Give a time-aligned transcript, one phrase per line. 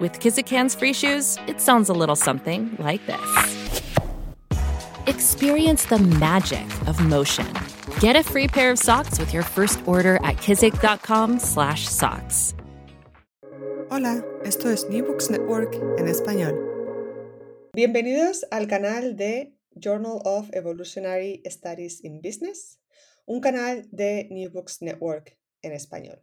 [0.00, 3.20] With Kizikans free shoes, it sounds a little something like this.
[5.06, 7.46] Experience the magic of motion.
[8.00, 12.54] Get a free pair of socks with your first order at kizik.com/socks.
[13.88, 16.58] Hola, esto es New Books Network en español.
[17.72, 22.80] Bienvenidos al canal de Journal of Evolutionary Studies in Business,
[23.26, 26.20] un canal de New Books Network en español.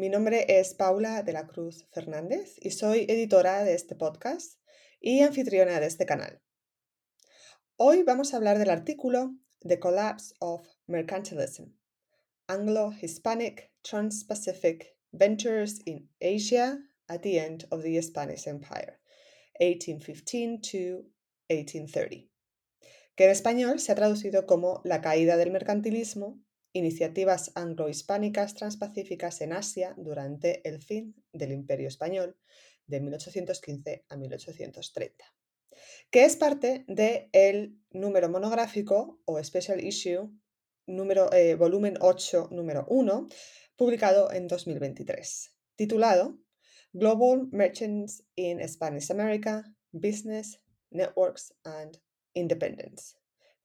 [0.00, 4.58] Mi nombre es Paula de la Cruz Fernández y soy editora de este podcast
[4.98, 6.40] y anfitriona de este canal.
[7.76, 11.74] Hoy vamos a hablar del artículo The Collapse of Mercantilism,
[12.46, 19.02] Anglo-Hispanic Trans-Pacific Ventures in Asia at the End of the Spanish Empire,
[19.60, 21.04] 1815 to
[21.50, 22.30] 1830,
[23.16, 26.40] que en español se ha traducido como La caída del mercantilismo
[26.72, 32.36] iniciativas anglo-hispánicas transpacíficas en Asia durante el fin del Imperio Español
[32.86, 35.24] de 1815 a 1830,
[36.10, 40.30] que es parte del número monográfico o Special Issue
[40.86, 43.28] número, eh, volumen 8, número 1,
[43.76, 46.38] publicado en 2023, titulado
[46.92, 50.60] Global Merchants in Spanish America, Business,
[50.90, 51.98] Networks and
[52.34, 53.14] Independence,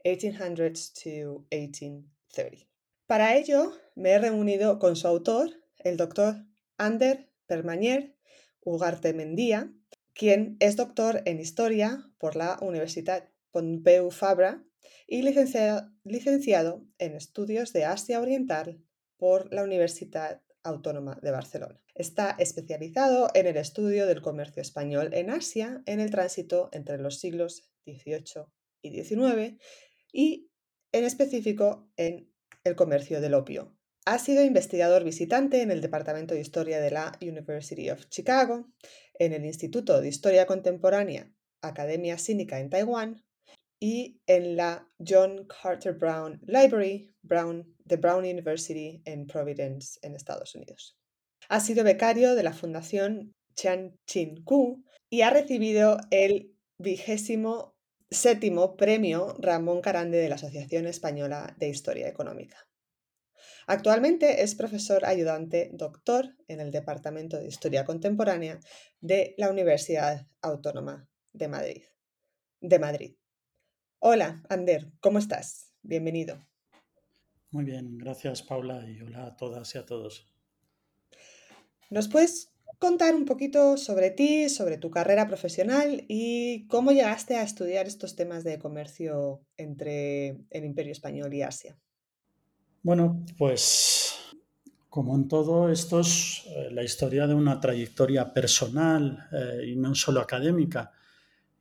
[0.04, 2.75] 1800s to 1830.
[3.08, 6.38] Para ello, me he reunido con su autor, el doctor
[6.78, 8.16] Ander Permañer
[8.62, 9.72] Ugarte Mendía,
[10.14, 14.66] quien es doctor en Historia por la Universidad Pompeu Fabra
[15.06, 18.84] y licenciado, licenciado en Estudios de Asia Oriental
[19.18, 21.80] por la Universidad Autónoma de Barcelona.
[21.94, 27.20] Está especializado en el estudio del comercio español en Asia en el tránsito entre los
[27.20, 28.48] siglos XVIII
[28.82, 29.62] y XIX
[30.12, 30.50] y
[30.92, 32.35] en específico en
[32.66, 33.74] el comercio del opio.
[34.06, 38.68] Ha sido investigador visitante en el Departamento de Historia de la University of Chicago,
[39.18, 41.32] en el Instituto de Historia Contemporánea,
[41.62, 43.24] Academia Cínica en Taiwán,
[43.80, 50.56] y en la John Carter Brown Library, Brown, de Brown University en Providence, en Estados
[50.56, 50.98] Unidos.
[51.50, 57.75] Ha sido becario de la Fundación Chan Chin Ku y ha recibido el vigésimo
[58.10, 62.58] séptimo Premio Ramón Carande de la Asociación Española de Historia Económica.
[63.68, 68.60] Actualmente es profesor ayudante doctor en el Departamento de Historia Contemporánea
[69.02, 71.84] de la Universidad Autónoma de Madrid.
[72.62, 73.16] De Madrid.
[74.00, 75.74] Hola, Ander, ¿cómo estás?
[75.82, 76.46] Bienvenido.
[77.50, 80.32] Muy bien, gracias Paula y hola a todas y a todos.
[81.90, 87.44] ¿Nos puedes contar un poquito sobre ti, sobre tu carrera profesional y cómo llegaste a
[87.44, 91.78] estudiar estos temas de comercio entre el Imperio Español y Asia.
[92.84, 94.06] Bueno, pues
[94.96, 99.94] como en todo esto es eh, la historia de una trayectoria personal eh, y no
[99.94, 100.94] solo académica.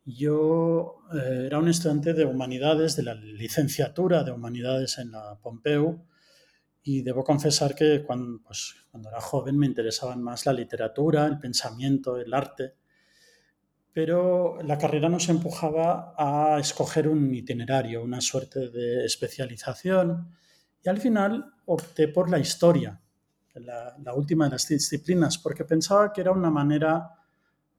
[0.05, 6.05] Yo eh, era un estudiante de humanidades, de la licenciatura de humanidades en la Pompeu,
[6.87, 11.39] y debo confesar que cuando, pues, cuando era joven me interesaban más la literatura, el
[11.39, 12.75] pensamiento, el arte,
[13.91, 20.37] pero la carrera nos empujaba a escoger un itinerario, una suerte de especialización,
[20.83, 23.01] y al final opté por la historia,
[23.55, 27.09] la, última de las disciplinas, porque pensaba que era una manera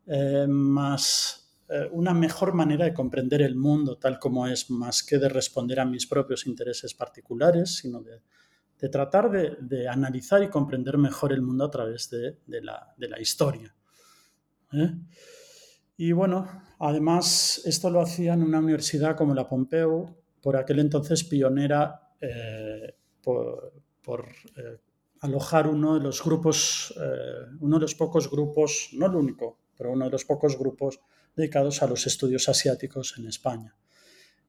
[0.08, 5.20] eh, más, eh, una mejor manera de comprender el mundo tal como es, más que
[5.20, 8.22] de responder a mis propios intereses particulares, sino de
[8.80, 13.74] de tratar de, analizar y comprender mejor el mundo a través de, la, historia.
[14.74, 14.94] ¿eh?
[15.98, 16.48] Y bueno,
[16.80, 22.96] además esto lo hacía en una universidad como la Pompeu, por aquel entonces pionera eh,
[23.24, 23.72] por,
[24.58, 24.78] eh,
[25.22, 26.94] alojar uno de los grupos,
[27.60, 31.00] uno de los pocos grupos, no el único, pero uno de los pocos grupos
[31.36, 33.76] dedicados a los estudios asiáticos en España.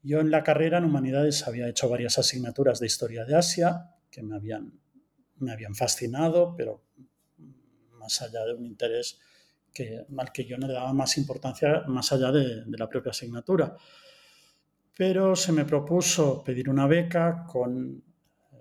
[0.02, 4.22] Yo en la carrera en humanidades había hecho varias asignaturas de historia de Asia que
[4.22, 4.72] me habían,
[5.40, 6.80] me habían fascinado, pero
[7.98, 9.20] más allá de un interés
[9.74, 13.76] que, al que yo no le daba más importancia más allá de, la propia asignatura.
[14.96, 18.02] Pero se me propuso pedir una beca con,
[18.52, 18.56] eh,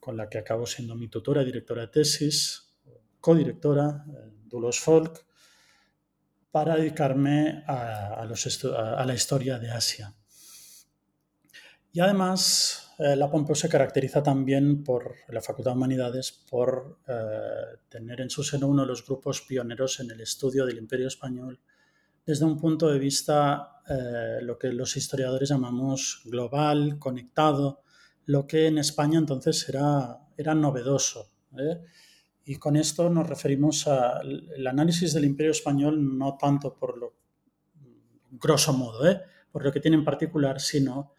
[0.00, 2.74] con la que acabo siendo mi tutora y directora de tesis,
[3.20, 5.24] codirectora, eh, Dulos Folk,
[6.50, 10.12] para dedicarme a, los a la historia de Asia.
[11.92, 17.78] Y además eh, la Pompeu se caracteriza también por la Facultad de Humanidades por eh,
[17.88, 21.58] tener en su seno uno de los grupos pioneros en el estudio del Imperio Español
[22.24, 27.82] desde un punto de vista eh, lo que los historiadores llamamos global, conectado,
[28.26, 31.30] lo que en España entonces era, era novedoso.
[32.44, 37.14] Y con esto nos referimos al análisis del Imperio Español no tanto por lo
[38.30, 39.04] grosso modo,
[39.52, 41.12] por lo que tiene en particular, sino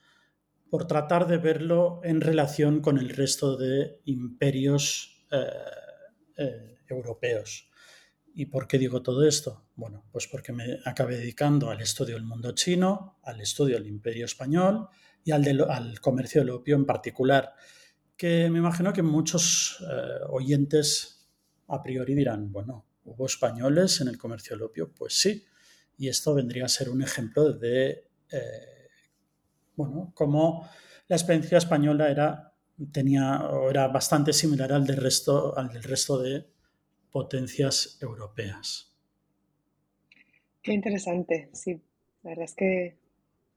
[0.69, 5.45] por tratar de verlo en relación con el resto de imperios eh,
[6.37, 7.69] eh, europeos.
[8.33, 9.65] ¿Y por qué digo todo esto?
[9.75, 14.25] Bueno, pues porque me acabé dedicando al estudio del mundo chino, al estudio del imperio
[14.25, 14.89] español
[15.23, 17.53] y al, al comercio del opio en particular,
[18.17, 21.29] que me imagino que muchos eh, oyentes
[21.67, 24.91] a priori dirán, bueno, ¿hubo españoles en el comercio del opio?
[24.93, 25.45] Pues sí,
[25.97, 28.09] y esto vendría a ser un ejemplo de
[29.75, 30.67] bueno, como
[31.07, 32.53] la experiencia española era,
[32.91, 36.45] tenía, era bastante similar al del, resto, al del resto de
[37.11, 38.91] potencias europeas.
[40.61, 41.81] Qué interesante, sí.
[42.23, 42.97] La verdad es que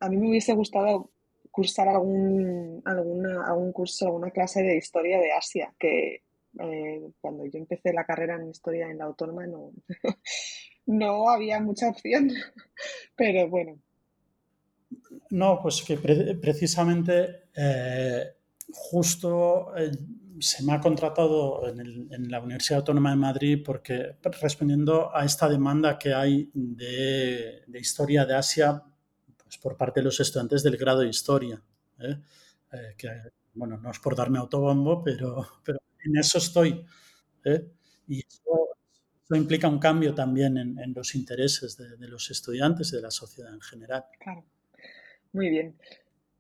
[0.01, 1.11] a mí me hubiese gustado
[1.51, 6.23] cursar algún, alguna, algún curso, alguna clase de historia de Asia, que
[6.61, 9.73] eh, cuando yo empecé la carrera en historia en la autónoma no,
[10.87, 12.31] no había mucha opción.
[13.17, 13.81] Pero bueno,
[15.31, 18.35] no, pues que precisamente eh,
[18.73, 19.91] justo eh,
[20.41, 25.99] se me ha contratado en, la Universidad Autónoma de Madrid porque respondiendo a esta demanda
[25.99, 28.83] que hay de, historia de Asia
[29.37, 31.61] pues por parte de los estudiantes del grado de historia.
[31.99, 32.21] ¿eh?
[32.97, 33.09] que,
[33.55, 36.85] bueno, no es por darme autobombo, pero, pero en eso estoy.
[38.07, 43.03] Y eso, implica un cambio también en, los intereses de, de, los estudiantes y de
[43.03, 44.05] la sociedad en general.
[44.21, 44.45] Claro.
[45.33, 45.77] Muy bien.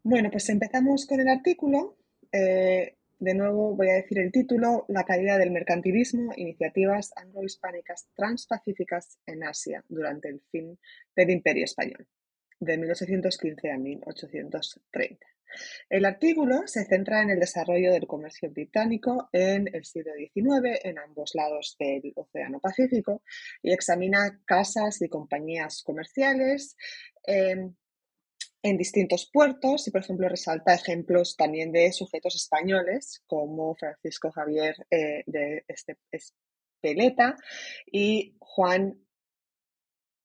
[0.02, 1.98] Bueno, pues empezamos con el artículo.
[2.32, 9.18] Eh, de nuevo voy a decir el título, La caída del mercantilismo, iniciativas anglo-hispánicas transpacíficas
[9.26, 10.78] en Asia durante el fin
[11.16, 12.06] del Imperio Español,
[12.60, 15.26] de 1815 a 1830.
[15.88, 20.98] El artículo se centra en el desarrollo del comercio británico en el siglo XIX en
[20.98, 23.22] ambos lados del Océano Pacífico
[23.62, 26.76] y examina casas y compañías comerciales,
[27.26, 27.70] eh,
[28.68, 34.74] en distintos puertos y, por ejemplo, resalta ejemplos también de sujetos españoles como Francisco Javier
[34.90, 35.64] eh, de
[36.10, 37.36] Espeleta
[37.90, 38.98] y Juan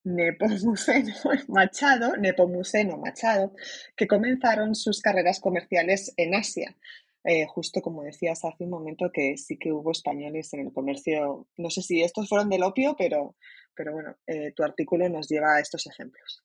[0.04, 1.14] Nepomuceno
[1.48, 3.54] Machado, Nepomuceno Machado,
[3.96, 6.76] que comenzaron sus carreras comerciales en Asia.
[7.26, 11.48] Eh, justo como decías hace un momento que sí que hubo españoles en el comercio,
[11.56, 13.38] no sé si estos fueron del opio, pero,
[13.74, 16.44] pero bueno, eh, tu artículo nos lleva a estos ejemplos.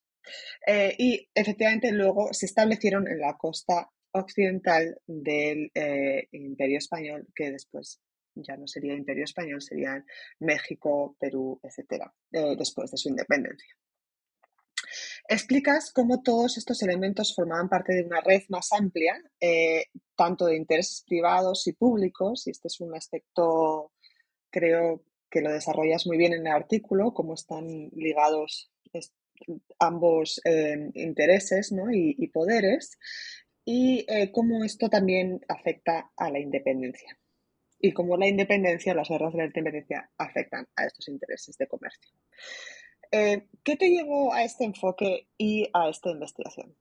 [0.67, 7.51] Eh, y efectivamente luego se establecieron en la costa occidental del eh, Imperio Español, que
[7.51, 8.01] después
[8.35, 10.05] ya no sería Imperio Español, serían
[10.41, 13.75] México, Perú, etcétera, eh, después de su independencia.
[15.29, 19.21] Explicas cómo todos estos elementos formaban parte de una red más amplia,
[20.17, 23.93] tanto de intereses privados y públicos, y este es un aspecto,
[24.51, 28.73] creo que lo desarrollas muy bien en el artículo, cómo están ligados
[29.79, 32.99] ambos eh, intereses y, poderes
[33.65, 37.19] y eh, cómo esto también afecta a la independencia
[37.81, 42.11] y cómo la independencia, las guerras de la independencia afectan a estos intereses de comercio.
[43.13, 46.75] Eh, ¿Qué te llevó a este enfoque y a esta investigación?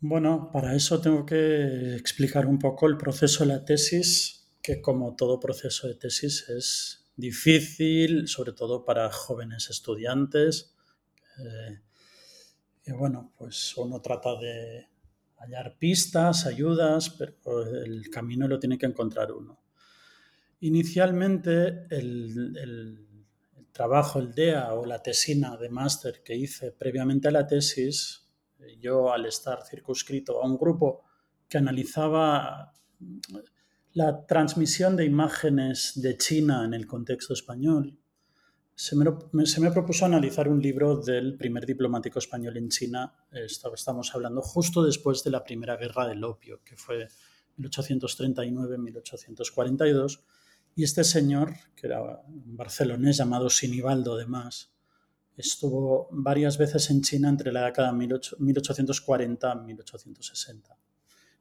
[0.00, 5.14] Bueno, para eso tengo que explicar un poco el proceso de la tesis, que como
[5.14, 10.74] todo proceso de tesis es difícil, sobre todo para jóvenes estudiantes.
[11.38, 11.80] Eh,
[12.86, 14.88] y bueno, pues uno trata de
[15.36, 19.62] hallar pistas, ayudas, pero el camino lo tiene que encontrar uno.
[20.60, 23.12] Inicialmente, el, el
[23.72, 28.28] trabajo, el DEA o la tesina de máster que hice previamente a la tesis,
[28.80, 31.04] yo al estar circunscrito a un grupo
[31.48, 32.72] que analizaba
[33.94, 37.98] la transmisión de imágenes de China en el contexto español,
[38.74, 39.04] se me,
[39.70, 43.14] propuso analizar un libro del primer diplomático español en China.
[43.30, 47.06] Estamos hablando justo después de la Primera Guerra del Opio, que fue
[47.58, 50.20] 1839-1842.
[50.74, 54.72] Y este señor, que era un barcelonés llamado Sinibaldo de Mas,
[55.36, 57.98] estuvo varias veces en China entre la década de
[58.38, 60.78] 1840 y 1860.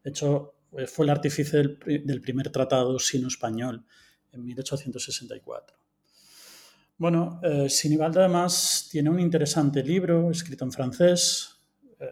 [0.04, 0.56] De hecho,
[0.88, 3.86] fue el artífice del, del primer tratado sino-español
[4.32, 5.78] en 1864.
[7.02, 11.60] Bueno, eh, Sinibaldo además tiene un interesante libro escrito en francés,
[12.00, 12.06] eh,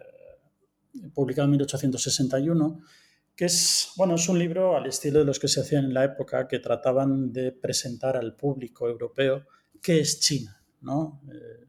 [1.14, 2.82] publicado en 1861,
[3.36, 6.04] que es, bueno, es un libro al estilo de los que se hacían en la
[6.04, 9.46] época, que trataban de presentar al público europeo
[9.80, 11.22] qué es China, ¿no?
[11.32, 11.68] Eh,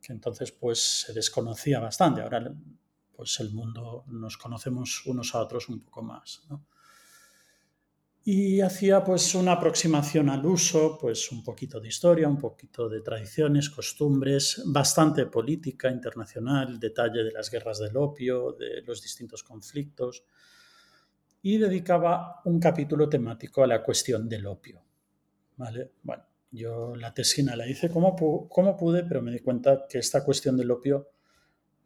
[0.00, 2.22] que entonces pues se desconocía bastante.
[2.22, 2.54] Ahora
[3.16, 6.42] pues el mundo nos conocemos unos a otros un poco más.
[6.50, 6.66] ¿no?
[8.28, 13.00] y hacía pues una aproximación al uso, pues un poquito de historia, un poquito de
[13.00, 20.24] tradiciones, costumbres, bastante política internacional, detalle de las guerras del opio, de los distintos conflictos
[21.40, 24.82] y dedicaba un capítulo temático a la cuestión del opio.
[25.56, 25.92] ¿Vale?
[26.02, 28.16] Bueno, yo la tesina la hice como,
[28.48, 31.12] como pude, pero me di cuenta que esta cuestión del opio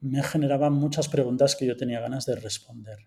[0.01, 2.99] me generaba muchas preguntas que yo tenía ganas de responder.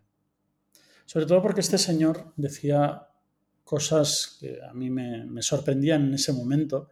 [1.06, 3.08] Sobre todo porque este señor decía
[3.64, 6.90] cosas que a mí me, sorprendían en ese momento,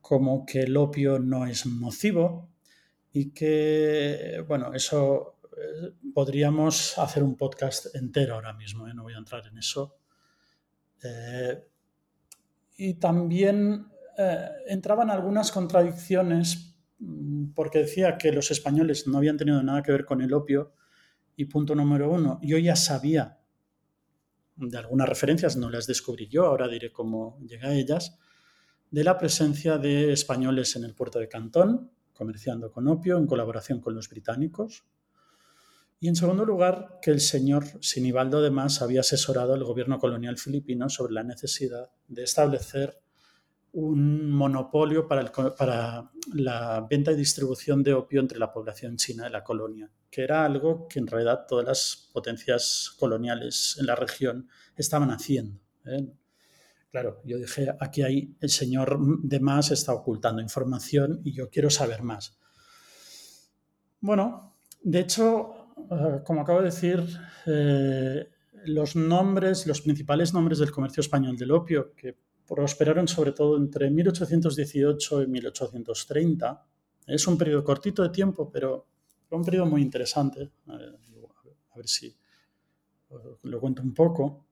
[0.00, 2.50] como que el opio no es nocivo
[3.12, 8.94] y que, bueno, eso eh, podríamos hacer un podcast entero ahora mismo, ¿eh?
[8.94, 9.96] no voy a entrar en eso.
[11.02, 11.68] Eh,
[12.78, 13.88] y también
[14.66, 16.75] entraban algunas contradicciones
[17.54, 20.72] porque decía que los españoles no habían tenido nada que ver con el opio
[21.36, 23.38] y punto número uno, yo ya sabía
[24.56, 28.18] de algunas referencias, no las descubrí yo, ahora diré cómo llegué a ellas,
[28.90, 33.80] de la presencia de españoles en el puerto de Cantón, comerciando con opio en colaboración
[33.80, 34.84] con los británicos.
[36.00, 40.38] Y en segundo lugar, que el señor Sinibaldo de Mas había asesorado al gobierno colonial
[40.38, 43.02] filipino sobre la necesidad de establecer
[43.76, 49.44] un monopolio para, la venta y distribución de opio entre la población china de la
[49.44, 55.10] colonia, que era algo que en realidad todas las potencias coloniales en la región estaban
[55.10, 55.60] haciendo.
[55.84, 56.10] ¿eh?
[56.90, 61.68] Claro, yo dije, aquí hay el señor de más está ocultando información y yo quiero
[61.68, 62.38] saber más.
[64.00, 67.04] Bueno, de hecho, eh, como acabo de decir,
[67.44, 68.30] eh,
[68.64, 72.16] los nombres, los principales nombres del comercio español del opio, que
[72.46, 76.66] prosperaron sobre todo entre 1818 y 1830.
[77.06, 78.86] Es un periodo cortito de tiempo, pero
[79.30, 80.50] un periodo muy interesante.
[80.68, 82.16] A ver, si
[83.42, 84.46] lo cuento un poco.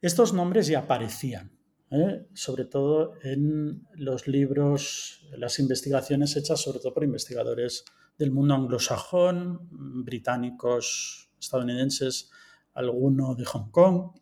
[0.00, 1.52] Estos nombres ya aparecían,
[1.90, 2.26] ¿eh?
[2.34, 7.84] sobre todo en los libros, las investigaciones hechas sobre todo por investigadores
[8.18, 9.68] del mundo anglosajón,
[10.04, 12.30] británicos, estadounidenses,
[12.74, 14.21] alguno de Hong Kong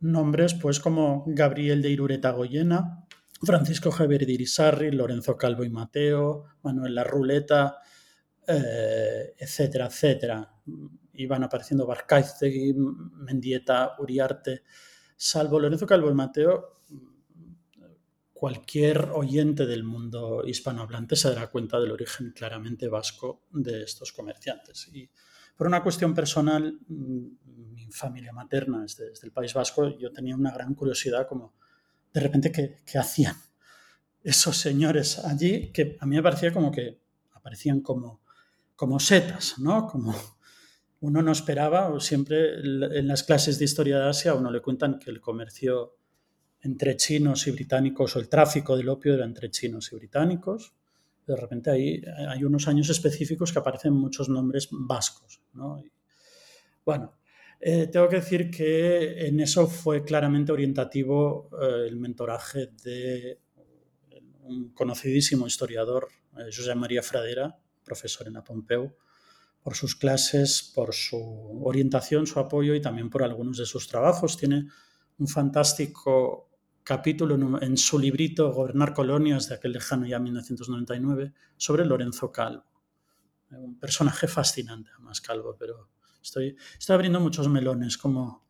[0.00, 3.06] nombres pues como Gabriel de Irureta Goyena,
[3.42, 7.78] Francisco Javier de Irisarri, Lorenzo Calvo y Mateo, Manuel La Ruleta,
[8.46, 10.52] eh, etcétera, etcétera.
[11.14, 14.62] Iban apareciendo Barcaiztegui, Mendieta, Uriarte.
[15.16, 16.80] Salvo Lorenzo Calvo y Mateo,
[18.32, 24.88] cualquier oyente del mundo hispanohablante se dará cuenta del origen claramente vasco de estos comerciantes.
[24.94, 25.10] Y
[25.54, 26.78] por una cuestión personal,
[27.90, 31.54] familia materna es desde el País Vasco, yo tenía una gran curiosidad como
[32.12, 33.36] de repente qué, hacían
[34.22, 37.00] esos señores allí que a mí me parecía como que
[37.32, 38.22] aparecían como,
[38.76, 39.86] como setas, ¿no?
[39.86, 40.14] Como
[41.00, 45.10] uno no esperaba, siempre en las clases de historia de Asia uno le cuentan que
[45.10, 45.96] el comercio
[46.62, 50.74] entre chinos y británicos o el tráfico del opio era entre chinos y británicos,
[51.26, 55.40] de repente hay, hay unos años específicos que aparecen muchos nombres vascos.
[56.84, 57.14] bueno,
[57.62, 63.38] eh, tengo que decir que en eso fue claramente orientativo eh, el mentoraje de
[64.44, 68.96] un conocidísimo historiador, eh, José María Fradera, profesor en la Pompeu,
[69.62, 74.38] por sus clases, por su orientación, su apoyo y también por algunos de sus trabajos.
[74.38, 74.66] Tiene
[75.18, 76.48] un fantástico
[76.82, 82.64] capítulo en su librito Gobernar colonias de aquel lejano ya 1999 sobre Lorenzo Calvo.
[83.50, 85.90] Un personaje fascinante, además Calvo, pero
[86.22, 88.46] estoy, estoy abriendo muchos melones, como,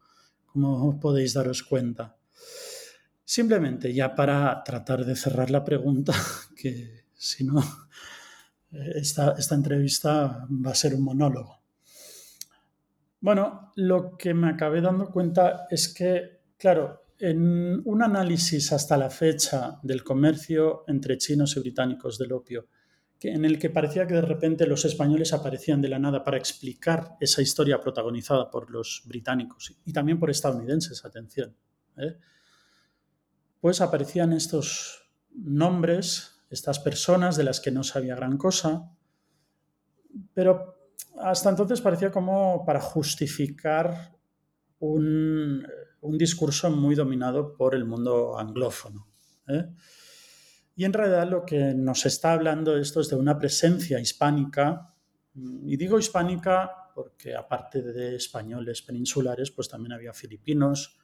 [0.46, 2.16] como podéis daros cuenta.
[3.24, 6.12] Simplemente ya para tratar de cerrar la pregunta,
[6.56, 7.62] que si no,
[8.72, 11.60] esta, esta entrevista va a ser un monólogo.
[13.20, 19.10] Bueno, lo que me acabé dando cuenta es que, claro, en un análisis hasta la
[19.10, 22.68] fecha del comercio entre chinos y británicos del opio,
[23.22, 27.16] en el que parecía que de repente los españoles aparecían de la nada para explicar
[27.20, 31.54] esa historia protagonizada por los británicos y también por estadounidenses, atención.
[31.98, 32.16] ¿eh?
[33.60, 38.90] Pues aparecían estos nombres, estas personas de las que no sabía gran cosa,
[40.32, 40.80] pero
[41.18, 44.16] hasta entonces parecía como para justificar
[44.78, 45.66] un,
[46.02, 49.06] discurso muy dominado por el mundo anglófono.
[49.46, 49.66] ¿eh?
[50.80, 54.94] Y en realidad lo que nos está hablando esto es de una presencia hispánica,
[55.34, 60.98] y digo hispánica porque aparte de españoles peninsulares, pues también había filipinos.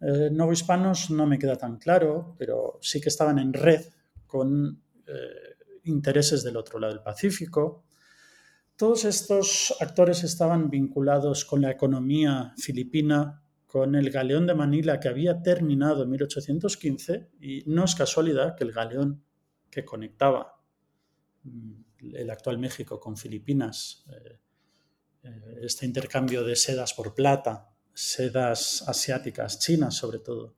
[0.00, 3.86] Eh, hispanos no me queda tan claro, pero sí que estaban en red
[4.26, 7.84] con eh, intereses del otro lado del Pacífico.
[8.74, 15.08] Todos estos actores estaban vinculados con la economía filipina, con el galeón de Manila que
[15.08, 19.22] había terminado en 1815 y no es casualidad que el galeón
[19.70, 20.58] que conectaba
[21.44, 24.38] mm, el actual México con Filipinas, eh,
[25.24, 30.56] eh, este intercambio de sedas por plata, sedas asiáticas, chinas sobre todo,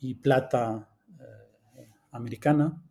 [0.00, 0.90] y plata
[1.20, 2.82] eh, americana,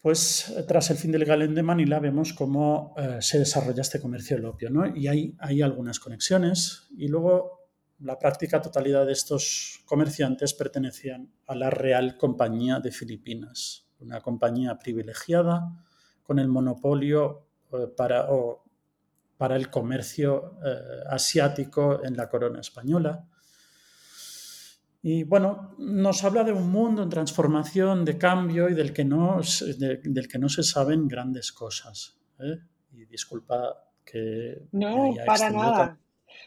[0.00, 4.44] pues tras el fin del Galeón de Manila vemos cómo se desarrolla este comercio del
[4.44, 4.86] opio, ¿no?
[4.94, 6.88] Y hay, hay algunas conexiones.
[6.94, 7.53] Y luego
[8.00, 14.78] la práctica totalidad de estos comerciantes pertenecían a la Real Compañía de Filipinas, una compañía
[14.78, 15.84] privilegiada
[16.22, 18.26] con el monopolio eh, para,
[19.36, 23.26] para el comercio eh, asiático en la corona española.
[25.02, 29.38] Y bueno, nos habla de un mundo en transformación, de cambio y del que no,
[29.76, 32.18] del que no se saben grandes cosas.
[32.38, 32.58] ¿eh?
[32.92, 34.66] Y disculpa que...
[34.72, 35.98] No, para nada.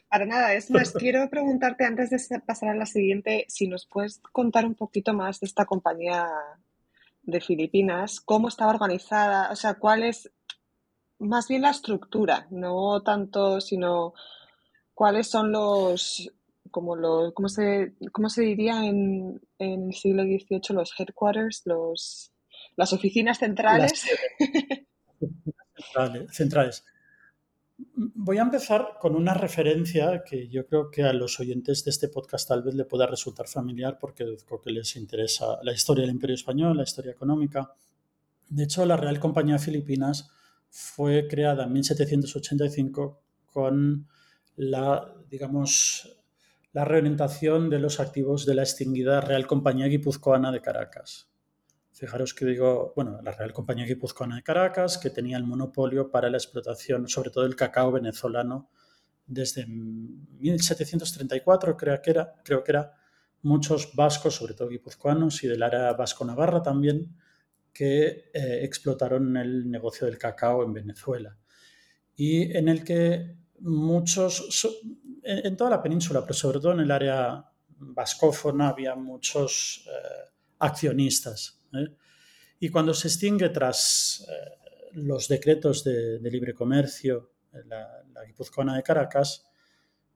[0.10, 4.20] Para nada, es más, quiero preguntarte antes de pasar a la siguiente, si nos puedes
[4.32, 6.28] contar un poquito más de esta compañía
[7.24, 10.32] de Filipinas, cómo estaba organizada, o sea, cuál es
[11.20, 14.14] más bien la estructura, no tanto, sino
[14.94, 16.32] cuáles son los,
[16.72, 22.32] como los, ¿cómo se, cómo se diría en, en el siglo XVIII los headquarters, los,
[22.76, 24.06] las oficinas centrales?
[25.76, 26.86] centrales, centrales.
[28.00, 32.10] Voy a empezar con una referencia que yo creo que a los oyentes de este
[32.10, 36.12] podcast tal vez le pueda resultar familiar porque creo que les interesa la historia del
[36.12, 37.74] Imperio Español, la historia económica.
[38.50, 40.30] De hecho, la Real Compañía Filipinas
[40.70, 44.08] fue creada en 1785 con
[44.58, 46.20] la, digamos,
[46.74, 51.27] la reorientación de los activos de la extinguida Real Compañía Guipuzcoana de Caracas.
[51.98, 56.30] Fijaros que digo, bueno, la Real Compañía Guipuzcoana de Caracas, que tenía el monopolio para
[56.30, 58.70] la explotación, sobre todo el cacao venezolano,
[59.26, 62.94] desde 1734, creo que era, creo que era
[63.42, 67.18] muchos vascos, sobre todo guipuzcoanos y del área vasco-navarra también,
[67.74, 71.36] que eh, explotaron el negocio del cacao en Venezuela.
[72.16, 74.68] Y en el que muchos,
[75.24, 80.30] en, toda la península, pero sobre todo en el área vascófona, había muchos eh,
[80.60, 81.96] accionistas ¿eh?
[82.60, 87.32] Y cuando se extingue tras eh, los decretos de, libre comercio,
[87.66, 89.46] la, la guipuzcoana de Caracas,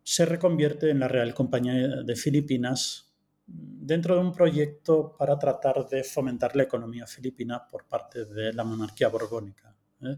[0.03, 3.11] se reconvierte en la Real Compañía de Filipinas
[3.45, 8.63] dentro de un proyecto para tratar de fomentar la economía filipina por parte de la
[8.63, 9.75] monarquía borbónica.
[10.01, 10.17] ¿eh?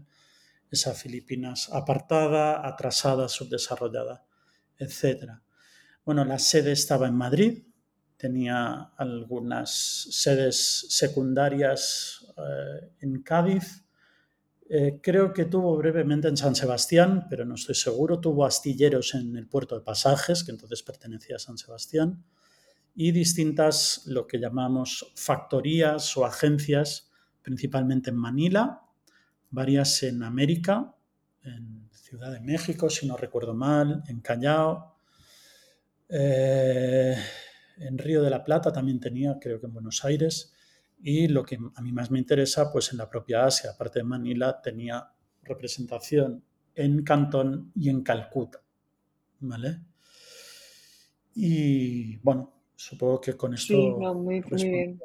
[0.70, 4.24] Esa Filipinas apartada, atrasada, subdesarrollada,
[4.78, 5.32] etc.
[6.04, 7.64] Bueno, la sede estaba en Madrid,
[8.24, 9.70] tenía algunas
[10.10, 13.84] sedes secundarias eh, en Cádiz.
[14.66, 18.20] Eh, creo que tuvo brevemente en San Sebastián, pero no estoy seguro.
[18.20, 22.24] Tuvo astilleros en el puerto de Pasajes, que entonces pertenecía a San Sebastián,
[22.94, 27.10] y distintas, lo que llamamos factorías o agencias,
[27.42, 28.80] principalmente en Manila,
[29.50, 30.94] varias en América,
[31.42, 34.96] en Ciudad de México, si no recuerdo mal, en Callao.
[36.08, 37.16] Eh,
[37.78, 40.54] en Río de la Plata también tenía, creo que en Buenos Aires,
[41.02, 44.04] y lo que a mí más me interesa, pues en la propia Asia, aparte de
[44.04, 45.10] Manila, tenía
[45.42, 46.42] representación
[46.74, 48.60] en Cantón y en Calcuta.
[49.40, 49.80] ¿Vale?
[51.34, 53.74] Y bueno, supongo que con esto...
[53.74, 55.00] Sí, muy, bien.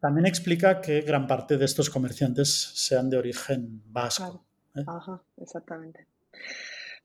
[0.00, 4.44] También explica que gran parte de estos comerciantes sean de origen vasco.
[4.74, 4.84] ¿eh?
[4.86, 6.06] Ajá, exactamente.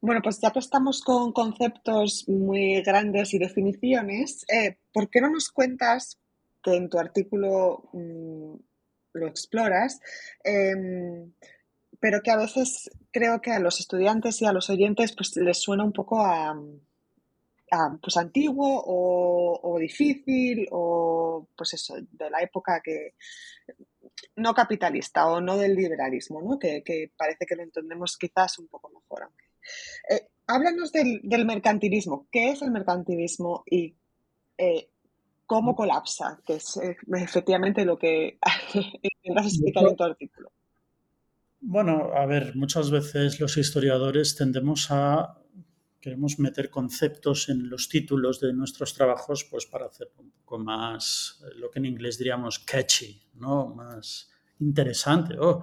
[0.02, 5.30] Bueno, pues ya que estamos con conceptos muy grandes y definiciones, eh, ¿por qué no
[5.30, 6.18] nos cuentas,
[6.64, 8.56] que en tu artículo mm,
[9.14, 10.00] lo exploras,
[10.44, 11.34] em,
[12.00, 15.58] pero que a veces creo que a los estudiantes y a los oyentes pues les
[15.60, 16.56] suena un poco a,
[18.02, 23.16] pues antiguo o, difícil o pues eso, de la época que
[24.36, 26.58] no capitalista o no del liberalismo, ¿no?
[26.58, 29.30] Que, parece que lo entendemos quizás un poco mejor.
[30.10, 32.28] Eh, háblanos del, mercantilismo.
[32.32, 33.96] ¿Qué es el mercantilismo y
[34.58, 34.90] eh,
[35.46, 36.42] cómo colapsa?
[36.46, 38.40] Que es eh, efectivamente lo que
[39.24, 40.52] intentas explicar en tu artículo.
[41.62, 45.40] Bueno, a ver, muchas veces los historiadores tendemos a
[46.00, 51.44] queremos meter conceptos en los títulos de nuestros trabajos pues para hacer un poco más
[51.58, 53.68] lo que en inglés diríamos catchy, ¿no?
[53.68, 55.36] Más interesante.
[55.40, 55.62] Oh,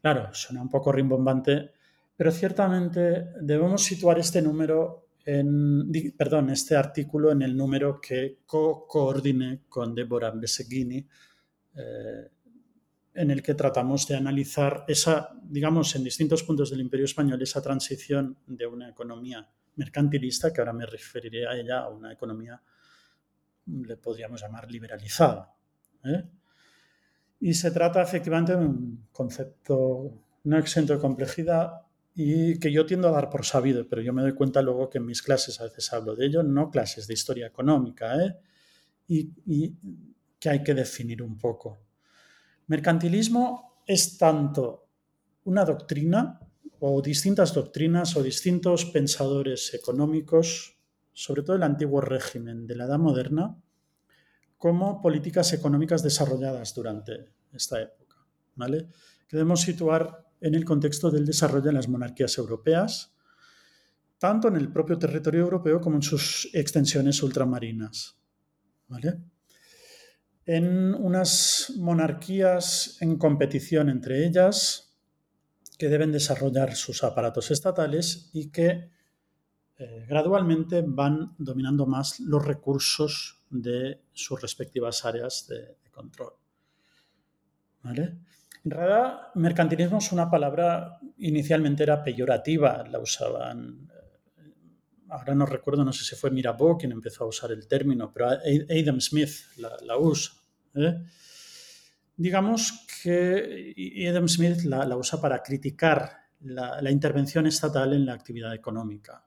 [0.00, 1.72] claro, suena un poco rimbombante,
[2.16, 8.86] pero ciertamente debemos situar este número en, perdón, este artículo en el número que co
[8.86, 11.06] coordiné con Deborah Beseghini,
[11.76, 12.28] eh,
[13.14, 17.62] en el que tratamos de analizar esa, digamos, en distintos puntos del Imperio Español, esa
[17.62, 19.46] transición de una economía
[19.76, 22.60] mercantilista, que ahora me referiré a ella, a una economía,
[23.66, 25.54] le podríamos llamar liberalizada.
[26.04, 26.24] ¿eh?
[27.40, 30.12] Y se trata efectivamente de un concepto
[30.44, 31.82] no exento de complejidad
[32.14, 34.98] y que yo tiendo a dar por sabido, pero yo me doy cuenta luego que
[34.98, 38.36] en mis clases a veces hablo de ello, no clases de historia económica, ¿eh?
[39.08, 39.74] y
[40.38, 41.80] que hay que definir un poco.
[42.66, 44.88] Mercantilismo es tanto
[45.44, 46.40] una doctrina
[46.80, 50.76] o distintas doctrinas o distintos pensadores económicos,
[51.12, 53.56] sobre todo el antiguo régimen de la Edad Moderna,
[54.58, 58.16] como políticas económicas desarrolladas durante esta época,
[58.56, 58.88] ¿vale?
[59.28, 63.14] Que debemos situar en el contexto del desarrollo de las monarquías europeas,
[64.18, 68.16] tanto en el propio territorio europeo como en sus extensiones ultramarinas,
[68.88, 69.20] ¿vale?
[70.44, 74.96] en unas monarquías en competición entre ellas
[75.78, 78.90] que deben desarrollar sus aparatos estatales y que
[79.78, 86.32] eh, gradualmente van dominando más los recursos de sus respectivas áreas de, control.
[87.84, 87.90] En
[88.64, 93.90] realidad, mercantilismo es una palabra inicialmente era peyorativa, la usaban
[95.12, 98.30] ahora no recuerdo, no sé si fue Mirabeau quien empezó a usar el término, pero
[98.30, 100.32] Adam Smith la, usa.
[100.74, 101.02] ¿eh?
[102.16, 103.74] Digamos que
[104.08, 109.24] Adam Smith la, usa para criticar la, intervención estatal en la actividad económica.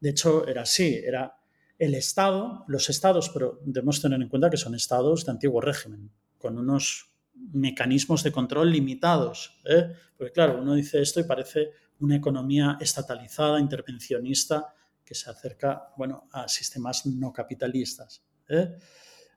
[0.00, 1.36] De hecho, era así, era
[1.78, 6.10] el Estado, los estados, pero debemos tener en cuenta que son estados de antiguo régimen,
[6.38, 7.09] con unos
[7.52, 9.60] mecanismos de control limitados.
[9.64, 9.92] ¿eh?
[10.16, 14.74] Porque claro, uno dice esto y parece una economía estatalizada, intervencionista,
[15.04, 18.22] que se acerca bueno, a sistemas no capitalistas.
[18.48, 18.76] ¿eh?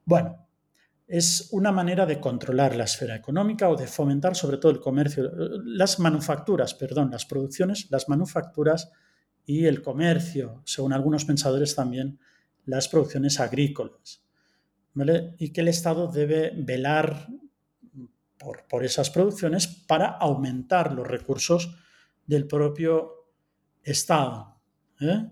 [0.06, 0.48] Bueno,
[1.08, 5.32] es una manera de controlar la esfera económica o de fomentar sobre todo el comercio,
[5.66, 8.92] las manufacturas, perdón, las producciones, las manufacturas
[9.46, 12.20] y el comercio, según algunos pensadores también,
[12.66, 14.24] las producciones agrícolas.
[15.39, 17.28] Y que el Estado debe velar
[18.38, 21.76] por, por esas producciones para aumentar los recursos
[22.26, 23.24] del propio
[23.84, 24.62] Estado.
[25.02, 25.30] ¿eh?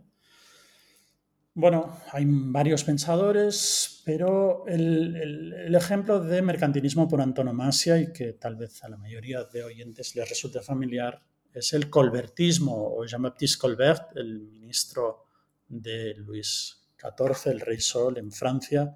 [1.54, 8.84] Bueno, hay varios pensadores, pero el, ejemplo de mercantilismo por antonomasia y que tal vez
[8.84, 11.22] a la mayoría de oyentes les resulte familiar
[11.54, 15.26] es el colbertismo o Jean-Baptiste Colbert, el ministro
[15.68, 18.96] de Luis XIV, el rey Sol en Francia,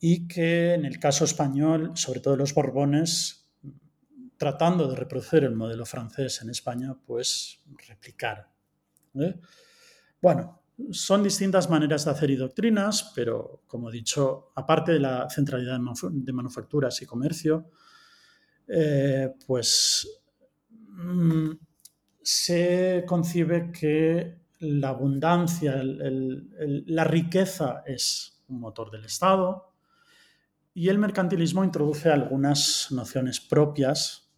[0.00, 3.50] y que en el caso español, sobre todo los Borbones,
[4.38, 8.48] tratando de reproducir el modelo francés en España, pues replicar.
[9.14, 9.38] ¿eh?
[10.22, 15.28] Bueno, son distintas maneras de hacer y doctrinas, pero como he dicho, aparte de la
[15.28, 17.70] centralidad de manufacturas y comercio,
[18.66, 20.08] eh, pues
[20.88, 21.50] mm,
[22.22, 29.69] se concibe que la abundancia, la riqueza es un motor del Estado
[30.74, 34.30] y el mercantilismo introduce algunas nociones propias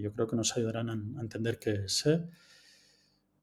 [0.00, 2.06] yo creo que nos ayudarán a, entender qué es.
[2.06, 2.24] ¿eh?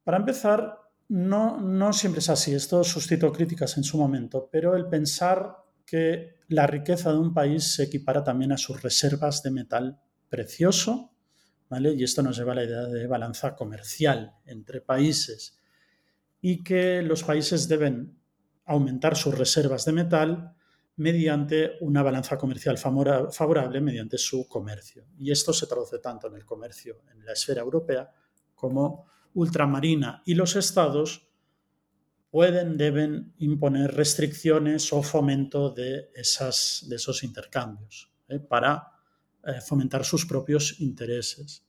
[0.03, 0.79] Para empezar,
[1.09, 2.53] no, no siempre es así.
[2.53, 7.75] Esto suscitó críticas en su momento, pero el pensar que la riqueza de un país
[7.75, 11.13] se equipara también a sus reservas de metal precioso,
[11.69, 11.93] ¿vale?
[11.93, 15.59] Y esto nos lleva a la idea de balanza comercial entre países
[16.41, 18.19] y que los países deben
[18.65, 20.55] aumentar sus reservas de metal
[20.97, 25.07] mediante una balanza comercial favorable mediante su comercio.
[25.19, 28.09] Y esto se traduce tanto en el comercio en la esfera europea
[28.53, 30.21] como ultramarina.
[30.25, 31.27] Y los estados
[32.29, 38.39] pueden, deben imponer restricciones o fomento de, esas, de esos intercambios ¿eh?
[38.39, 38.91] para
[39.43, 41.64] eh, fomentar sus propios intereses.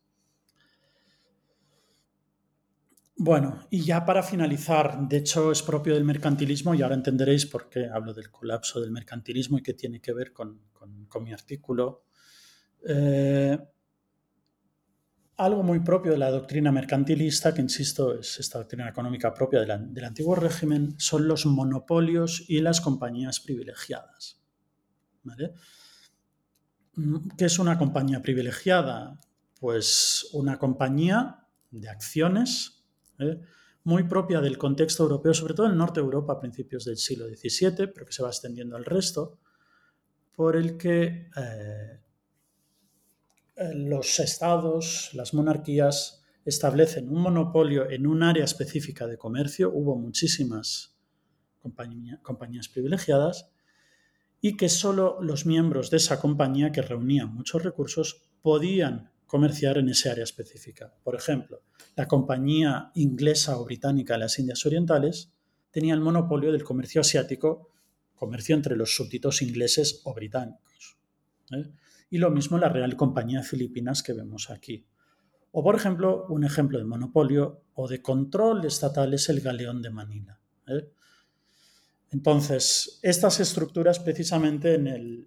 [3.19, 7.71] Bueno, y ya para finalizar, de hecho es propio del mercantilismo y ahora entenderéis por
[7.71, 10.61] qué hablo del colapso del mercantilismo y qué tiene que ver con,
[11.23, 12.05] mi artículo.
[12.87, 13.59] Eh,
[15.39, 20.05] algo muy propio de la doctrina mercantilista, que insisto es esta doctrina económica propia del
[20.05, 24.43] antiguo régimen, son los monopolios y las compañías privilegiadas.
[27.39, 29.19] ¿Qué es una compañía privilegiada?
[29.59, 32.76] Pues una compañía de acciones
[33.19, 33.41] ¿eh?
[33.85, 37.27] muy propia del contexto europeo, sobre todo el norte de Europa a principios del siglo
[37.29, 39.39] XVII, pero que se va extendiendo al resto,
[40.35, 42.01] por el que eh,
[43.75, 49.71] los estados, las monarquías, establecen un monopolio en un área específica de comercio.
[49.73, 50.97] Hubo muchísimas
[51.61, 53.51] compañías privilegiadas
[54.41, 59.89] y que solo los miembros de esa compañía que reunían muchos recursos podían comerciar en
[59.89, 60.95] ese área específica.
[61.03, 61.63] Por ejemplo,
[61.97, 65.33] la compañía inglesa o británica de las Indias Orientales
[65.71, 67.71] tenía el monopolio del comercio asiático,
[68.15, 70.97] comercio entre los súbditos ingleses o británicos.
[71.53, 71.71] ¿eh?
[72.11, 74.87] Y lo mismo la Real Compañía Filipinas que vemos aquí.
[75.53, 79.91] O, por ejemplo, un ejemplo de monopolio o de control estatal es el galeón de
[79.91, 80.39] Manila.
[80.69, 80.91] ¿eh?
[82.11, 85.27] Entonces, estas estructuras precisamente en el,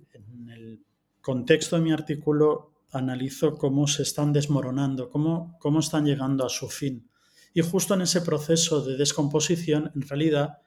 [1.22, 6.70] contexto de mi artículo analizo cómo se están desmoronando, cómo, cómo están llegando a su
[6.70, 7.10] fin.
[7.54, 10.60] Y justo en ese proceso de descomposición, en realidad,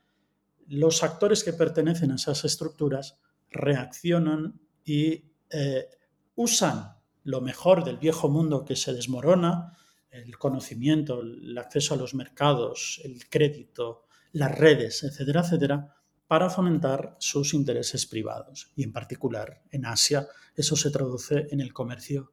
[0.69, 3.19] los actores que pertenecen a esas estructuras
[3.51, 5.89] reaccionan y eh,
[6.35, 9.77] usan lo mejor del viejo mundo que se desmorona,
[10.11, 15.97] el conocimiento, el acceso a los mercados, el crédito, las redes, etcétera, etcétera,
[16.33, 18.73] para fomentar sus intereses privados.
[18.75, 22.33] Y en particular en Asia eso se traduce en el comercio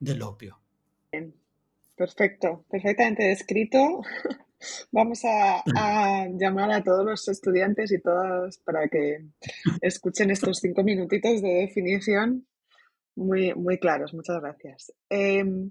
[0.00, 0.62] del opio.
[1.94, 4.00] Perfecto, perfectamente descrito.
[4.92, 5.62] Vamos a,
[6.38, 9.26] llamar a todos los estudiantes y todas para que
[9.82, 12.46] escuchen estos cinco minutitos de definición
[13.14, 14.14] muy, muy claros.
[14.14, 14.90] Muchas gracias.
[15.10, 15.70] Em,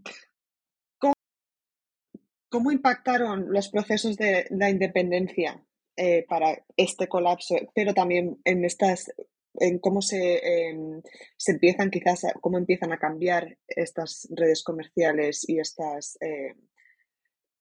[2.50, 9.12] ¿cómo, impactaron los procesos de la independencia eh, para este colapso, pero también en estas
[9.60, 11.02] en cómo se, em,
[11.38, 16.58] se empiezan quizás, cómo empiezan a cambiar estas redes comerciales y estas, em,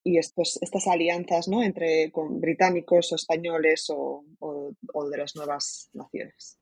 [0.04, 1.62] y estos, estas alianzas ¿no?
[1.62, 6.58] entre con británicos o españoles o, o, de las nuevas naciones.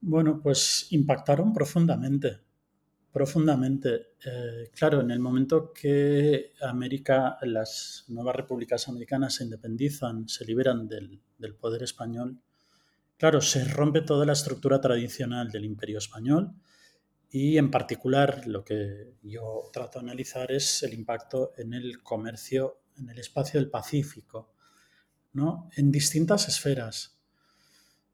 [0.00, 2.38] Bueno, pues impactaron profundamente,
[3.12, 4.14] profundamente.
[4.24, 10.88] Eh, claro, en el momento que América, las nuevas repúblicas americanas se independizan, se liberan
[10.88, 12.40] del, del poder español,
[13.18, 16.52] Claro, se rompe toda la estructura tradicional del imperio español
[17.28, 22.80] y en particular lo que yo trato de analizar es el impacto en el comercio
[22.96, 24.54] en el espacio del Pacífico,
[25.32, 25.68] ¿no?
[25.76, 27.18] en distintas esferas.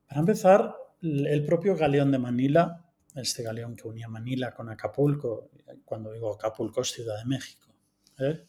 [0.08, 2.83] Para empezar, el propio galeón de Manila,
[3.14, 5.50] este galeón que unía Manila con Acapulco,
[5.84, 7.74] cuando digo Acapulco es Ciudad de México,
[8.18, 8.46] ¿eh?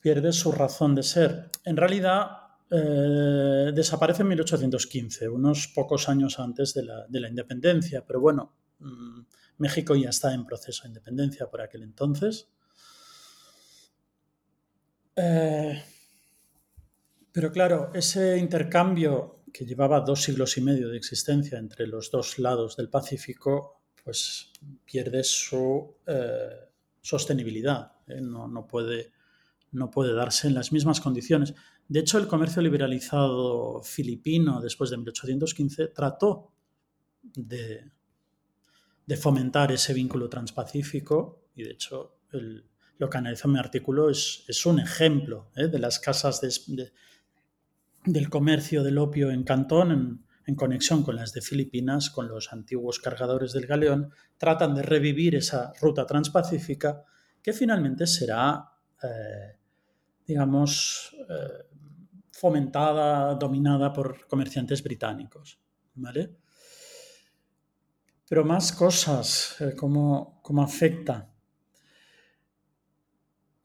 [0.00, 1.50] pierde su razón de ser.
[1.64, 2.30] En realidad,
[2.70, 9.20] eh, desaparece en 1815, unos pocos años antes de la, independencia, pero bueno, mm,
[9.58, 12.48] México ya está en proceso de independencia por aquel entonces.
[15.14, 15.82] Eh,
[17.32, 22.38] pero claro, ese intercambio que llevaba dos siglos y medio de existencia entre los dos
[22.38, 24.52] lados del Pacífico, pues
[24.84, 26.68] pierde su eh,
[27.00, 27.92] sostenibilidad.
[28.20, 29.12] no, puede,
[29.72, 31.54] no puede darse en las mismas condiciones.
[31.88, 36.52] De hecho, el comercio liberalizado filipino después de 1815 trató
[37.22, 37.92] de,
[39.18, 42.18] fomentar ese vínculo transpacífico y de hecho
[42.98, 45.68] lo que analiza mi artículo es, un ejemplo ¿eh?
[45.68, 46.40] de las casas
[48.06, 53.00] del comercio del opio en Cantón en, conexión con las de Filipinas, con los antiguos
[53.00, 57.02] cargadores del galeón, tratan de revivir esa ruta transpacífica
[57.42, 58.64] que finalmente será,
[59.02, 59.58] eh,
[60.24, 61.66] digamos, eh,
[62.30, 65.58] fomentada, dominada por comerciantes británicos.
[65.94, 66.36] ¿vale?
[68.28, 71.32] Pero más cosas, eh, como cómo, afecta.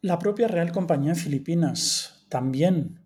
[0.02, 3.01] La propia Real Compañía Filipinas también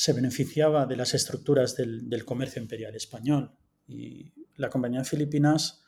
[0.00, 3.52] se beneficiaba de las estructuras del, comercio imperial español.
[3.86, 5.82] Y la Compañía Filipinas,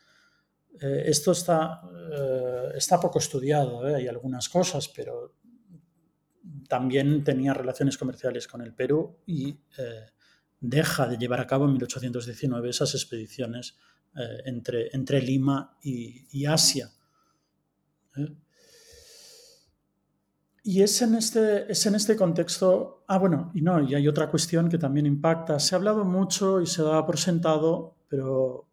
[0.78, 1.80] eh, esto está,
[2.12, 5.36] eh, está poco estudiado, hay algunas cosas, pero
[6.68, 9.48] también tenía relaciones comerciales con el Perú y
[9.78, 10.10] eh,
[10.60, 13.78] deja de llevar a cabo en 1819 esas expediciones
[14.14, 16.90] eh, entre, entre, Lima y, Asia.
[18.18, 18.28] ¿eh?
[20.64, 24.30] Y es en, este, es en este contexto, ah, bueno, y no, y hay otra
[24.30, 25.58] cuestión que también impacta.
[25.58, 28.68] Se ha hablado mucho y se da por sentado, pero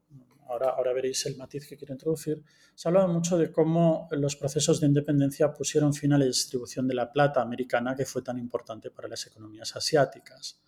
[0.47, 2.43] ahora, ahora veréis el matiz que quiero introducir.
[2.75, 6.87] Se ha hablado mucho de cómo los procesos de independencia pusieron fin a la distribución
[6.87, 10.61] de la plata americana que fue tan importante para las economías asiáticas.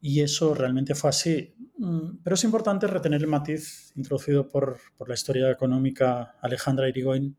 [0.00, 1.54] Y eso realmente fue así.
[1.78, 7.36] Mm, pero es importante retener el matiz introducido por, por la historia económica Alejandra Irigoyen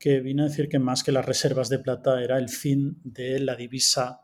[0.00, 3.38] que vino a decir que más que las reservas de plata era el fin de
[3.38, 4.22] la divisa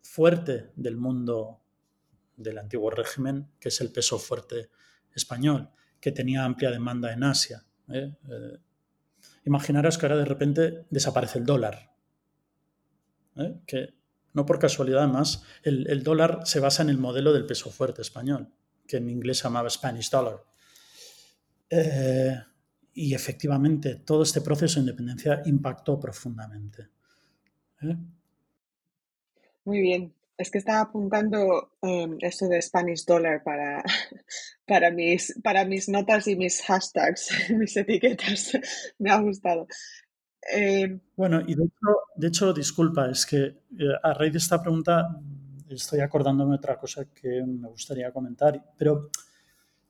[0.00, 1.60] fuerte del mundo
[2.36, 4.70] del antiguo régimen, que es el peso fuerte
[5.14, 5.68] español,
[6.00, 7.66] que tenía amplia demanda en Asia.
[7.90, 8.16] ¿eh?
[8.30, 8.58] Eh,
[9.44, 11.92] imaginaros que ahora de repente desaparece el dólar,
[13.36, 13.60] ¿eh?
[13.66, 13.94] que
[14.32, 18.00] no por casualidad además, el, el, dólar se basa en el modelo del peso fuerte
[18.00, 18.48] español,
[18.88, 20.42] que en inglés se llamaba Spanish Dollar
[22.94, 26.88] y efectivamente todo este proceso de independencia impactó profundamente.
[27.82, 27.96] ¿eh?
[29.64, 30.14] Muy bien.
[30.36, 33.84] Es que estaba apuntando um, esto de Spanish Dollar para,
[34.66, 38.52] para, mis, para mis notas y mis hashtags, mis etiquetas.
[38.98, 39.66] Me ha gustado.
[40.52, 44.60] Eh, bueno, y de hecho, de hecho, disculpa, es que eh, a raíz de esta
[44.60, 45.08] pregunta
[45.70, 49.10] estoy acordándome de otra cosa que me gustaría comentar, pero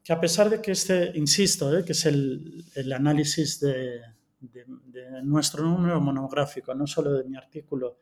[0.04, 1.82] que a pesar de que este, insisto, ¿eh?
[1.82, 4.02] que es el, el análisis de,
[4.38, 4.64] de,
[5.22, 7.96] nuestro número monográfico, no solo de mi artículo,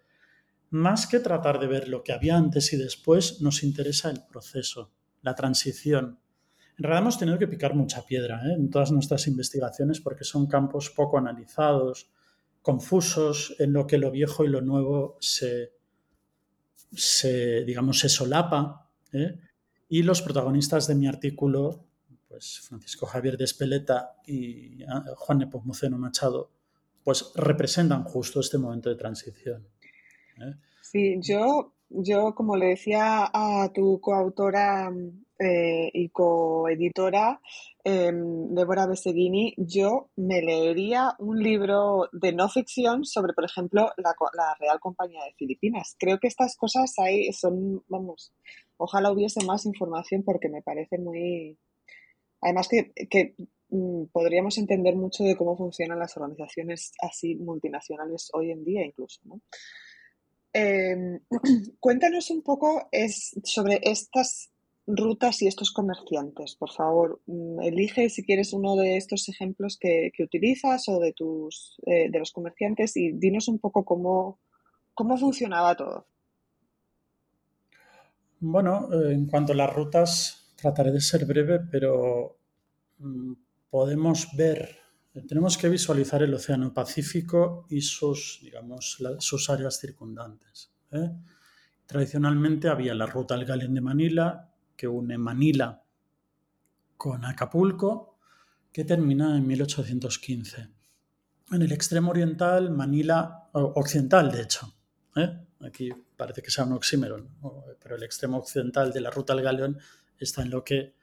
[0.71, 4.91] más que tratar de ver lo que había antes y después, nos interesa el proceso,
[5.21, 6.19] la transición.
[6.77, 8.55] En realidad hemos tenido que picar mucha piedra ¿eh?
[8.55, 12.11] en todas nuestras investigaciones porque son campos poco analizados,
[12.63, 15.75] confusos, en lo que lo viejo y lo nuevo se,
[16.91, 18.91] se digamos, se solapa.
[19.13, 19.39] ¿eh?
[19.89, 21.92] Y los protagonistas de mi artículo
[22.43, 26.51] pues Francisco Javier de Espeleta y ah, Juan Nepomuceno Machado,
[27.05, 29.69] pues representan justo este momento de transición.
[30.39, 30.57] ¿eh?
[30.81, 34.91] Sí, yo, yo, como le decía a tu coautora
[35.39, 37.41] eh, y coeditora,
[37.85, 44.17] eh, Débora Beseguini, yo me leería un libro de no ficción sobre, por ejemplo, la,
[44.37, 45.95] la, Real Compañía de Filipinas.
[45.97, 48.33] Creo que estas cosas ahí son, vamos,
[48.79, 51.57] ojalá hubiese más información porque me parece muy,
[52.43, 53.35] Además que,
[53.71, 59.21] mm, podríamos entender mucho de cómo funcionan las organizaciones así multinacionales hoy en día incluso.
[60.53, 61.21] Em,
[61.81, 64.53] cuéntanos un poco es, sobre estas
[64.87, 67.21] rutas y estos comerciantes, por favor.
[67.27, 72.19] Mm, elige si quieres uno de estos ejemplos que, utilizas o de tus eh, de
[72.19, 74.41] los comerciantes y dinos un poco cómo,
[74.95, 76.07] cómo funcionaba todo.
[78.41, 82.39] Bueno, eh, en cuanto a las rutas, Trataré de ser breve, pero
[82.99, 83.33] mm,
[83.69, 84.79] podemos ver,
[85.27, 90.71] tenemos que visualizar el Océano Pacífico y sus, digamos, sus áreas circundantes.
[90.93, 91.11] ¿eh?
[91.85, 95.83] Tradicionalmente había la ruta al Galeón de Manila, que une Manila
[96.97, 98.21] con Acapulco,
[98.73, 100.69] que termina en 1815.
[101.51, 104.73] En el extremo oriental, Manila, occidental de hecho,
[105.17, 105.45] ¿eh?
[105.63, 107.31] aquí parece que sea un oxímeron,
[107.83, 109.81] pero el extremo occidental de la ruta al Galeón
[110.25, 110.95] está en lo que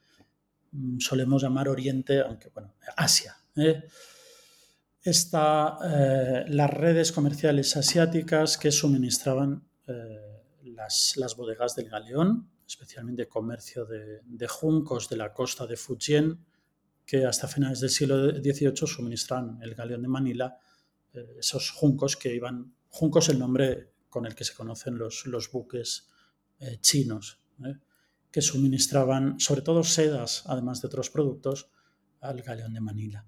[0.72, 3.38] mm, solemos llamar Oriente, aunque bueno, Asia.
[3.56, 3.84] ¿eh?
[5.02, 13.28] Está eh, las redes comerciales asiáticas que suministraban eh, las, las, bodegas del galeón, especialmente
[13.28, 16.46] comercio de, de, juncos de la costa de Fujian,
[17.06, 20.58] que hasta finales del siglo XVIII suministran el galeón de Manila,
[21.14, 25.50] eh, esos juncos que iban, juncos el nombre con el que se conocen los, los
[25.52, 26.10] buques
[26.82, 27.40] chinos.
[28.32, 31.70] Que suministraban sobre todo sedas, además de otros productos,
[32.22, 33.26] al galeón de Manila.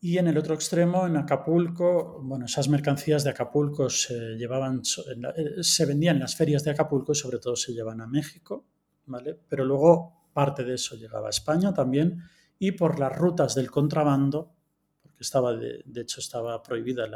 [0.00, 4.82] Y en el otro extremo, en Acapulco, bueno, esas mercancías de Acapulco se llevaban,
[5.36, 8.66] eh, se vendían en las ferias de Acapulco y sobre todo se llevan a México,
[9.06, 9.38] ¿vale?
[9.48, 12.20] Pero luego parte de eso llegaba a España también
[12.58, 14.54] y por las rutas del contrabando,
[15.00, 17.06] porque estaba, de, hecho, estaba prohibida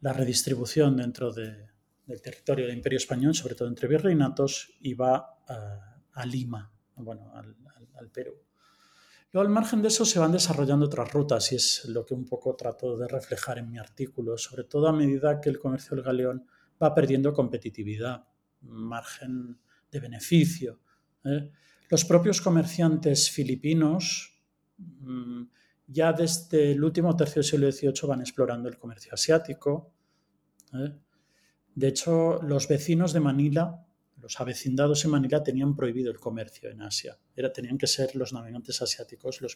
[0.00, 1.68] la redistribución dentro de,
[2.08, 7.30] del territorio del Imperio Español, sobre todo entre virreinatos, y va a, a Lima, bueno,
[7.34, 8.32] al, Perú.
[9.32, 12.24] Luego, al margen de eso, se van desarrollando otras rutas y es lo que un
[12.24, 16.04] poco trato de reflejar en mi artículo, sobre todo a medida que el comercio del
[16.04, 16.46] galeón
[16.82, 18.26] va perdiendo competitividad,
[18.62, 19.58] margen
[19.90, 20.80] de beneficio.
[21.24, 21.50] ¿eh?
[21.90, 24.40] Los propios comerciantes filipinos
[24.78, 25.42] mmm,
[25.86, 29.92] ya desde el último tercio del siglo XVIII van explorando el comercio asiático.
[30.72, 30.98] ¿eh?
[31.78, 36.82] De hecho, los vecinos de Manila, los avecindados en Manila, tenían prohibido el comercio en
[36.82, 37.16] Asia.
[37.36, 39.54] Era, tenían que ser los navegantes asiáticos, los,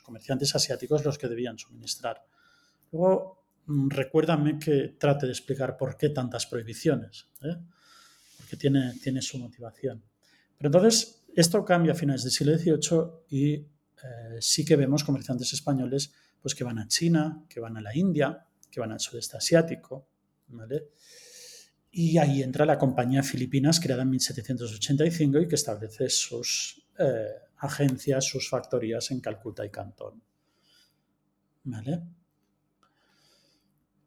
[0.00, 2.24] comerciantes asiáticos los que debían suministrar.
[2.92, 7.56] Luego, mm, recuérdame que trate de explicar por qué tantas prohibiciones, ¿eh?
[8.36, 10.00] porque tiene, tiene su motivación.
[10.56, 13.00] Pero entonces, esto cambia a finales del siglo XVIII
[13.30, 13.66] y eh,
[14.38, 18.46] sí que vemos comerciantes españoles pues, que van a China, que van a la India,
[18.70, 20.06] que van al sudeste asiático,
[20.46, 20.90] ¿vale?
[21.96, 27.28] Y ahí entra la compañía Filipinas, creada en 1785 y que establece sus eh,
[27.58, 30.20] agencias, sus factorías en Calcuta y Cantón.
[31.62, 32.02] ¿Vale?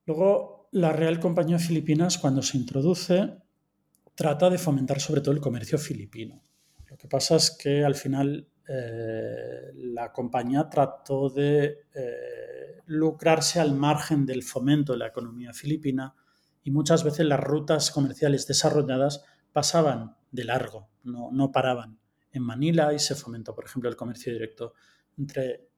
[0.05, 3.37] Luego, la Real Compañía Filipinas, cuando se introduce,
[4.15, 6.43] trata de fomentar sobre todo el comercio filipino.
[6.89, 13.75] Lo que pasa es que al final eh, la compañía trató de eh, lucrarse al
[13.75, 16.13] margen del fomento de la economía filipina
[16.67, 21.97] y muchas veces las rutas comerciales desarrolladas pasaban de largo, no, no paraban
[22.33, 24.73] en Manila y se fomentó, por ejemplo, el comercio directo
[25.17, 25.69] entre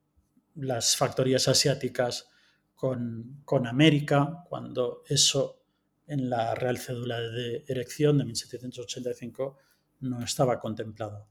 [0.56, 2.32] las factorías asiáticas
[2.74, 5.62] con, con América, cuando eso
[6.08, 9.58] en la Real Cédula de Erección de 1785
[10.00, 11.28] no estaba contemplado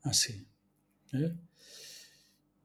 [0.00, 0.48] así.
[1.12, 1.36] ¿eh?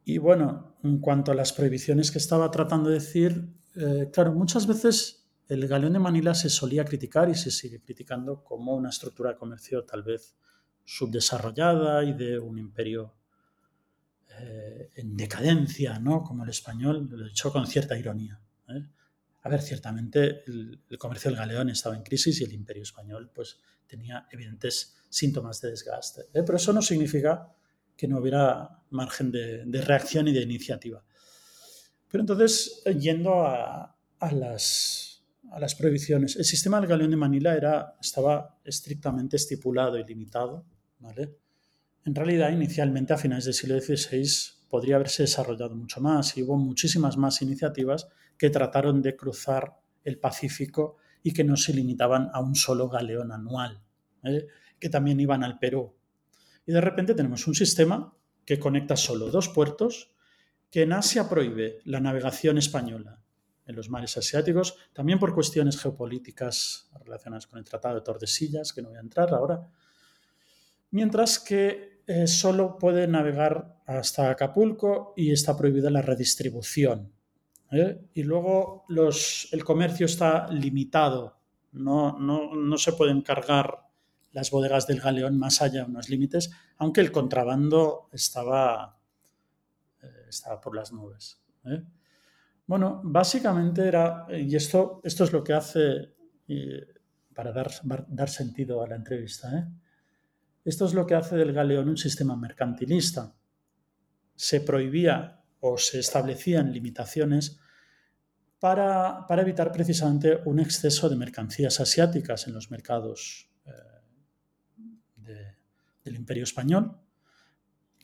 [0.05, 4.67] Y bueno, en cuanto a las prohibiciones que estaba tratando de decir, eh, claro, muchas
[4.67, 5.18] veces
[5.49, 9.35] el galeón de Manila se solía criticar y se sigue criticando como una estructura de
[9.35, 10.35] comercio tal vez
[10.85, 13.15] subdesarrollada y de un imperio
[14.39, 16.23] eh, en decadencia, ¿no?
[16.23, 18.39] Como el español, lo he dicho con cierta ironía.
[18.67, 18.85] ¿eh?
[19.41, 23.57] A ver, ciertamente el, comercio del galeón estaba en crisis y el imperio español pues
[23.87, 26.21] tenía evidentes síntomas de desgaste.
[26.31, 26.43] ¿eh?
[26.45, 27.55] Pero eso no significa
[27.97, 31.03] que no hubiera margen de, reacción y de iniciativa.
[32.07, 33.95] Pero entonces, yendo a
[34.31, 35.08] las
[35.51, 36.35] a las prohibiciones.
[36.35, 40.65] El sistema del galeón de Manila era, estaba estrictamente estipulado y limitado.
[40.99, 41.37] ¿vale?
[42.05, 44.27] En realidad, inicialmente, a finales del siglo XVI,
[44.69, 50.19] podría haberse desarrollado mucho más y hubo muchísimas más iniciativas que trataron de cruzar el
[50.19, 53.81] Pacífico y que no se limitaban a un solo galeón anual,
[54.79, 55.95] que también iban al Perú.
[56.65, 58.13] Y de repente tenemos un sistema
[58.45, 60.11] que conecta solo dos puertos,
[60.69, 63.19] que en Asia prohíbe la navegación española
[63.69, 68.81] en los mares asiáticos, también por cuestiones geopolíticas relacionadas con el Tratado de Tordesillas, que
[68.81, 69.69] no voy a entrar ahora,
[70.89, 77.13] mientras que eh, solo puede navegar hasta Acapulco y está prohibida la redistribución.
[77.71, 78.09] ¿eh?
[78.15, 81.37] Y luego los, el comercio está limitado,
[81.71, 83.85] no, no, se pueden cargar
[84.31, 88.97] las bodegas del galeón más allá de unos límites, aunque el contrabando estaba,
[90.01, 91.39] eh, estaba por las nubes.
[92.69, 96.13] Bueno, básicamente era, y esto, esto es lo que hace,
[97.33, 97.71] para dar,
[98.07, 99.65] dar, sentido a la entrevista, ¿eh?
[100.63, 103.33] esto es lo que hace del galeón un sistema mercantilista.
[104.35, 107.59] Se prohibía o se establecían limitaciones
[108.59, 113.49] para, evitar precisamente un exceso de mercancías asiáticas en los mercados
[115.25, 115.55] eh,
[116.03, 116.95] del imperio español,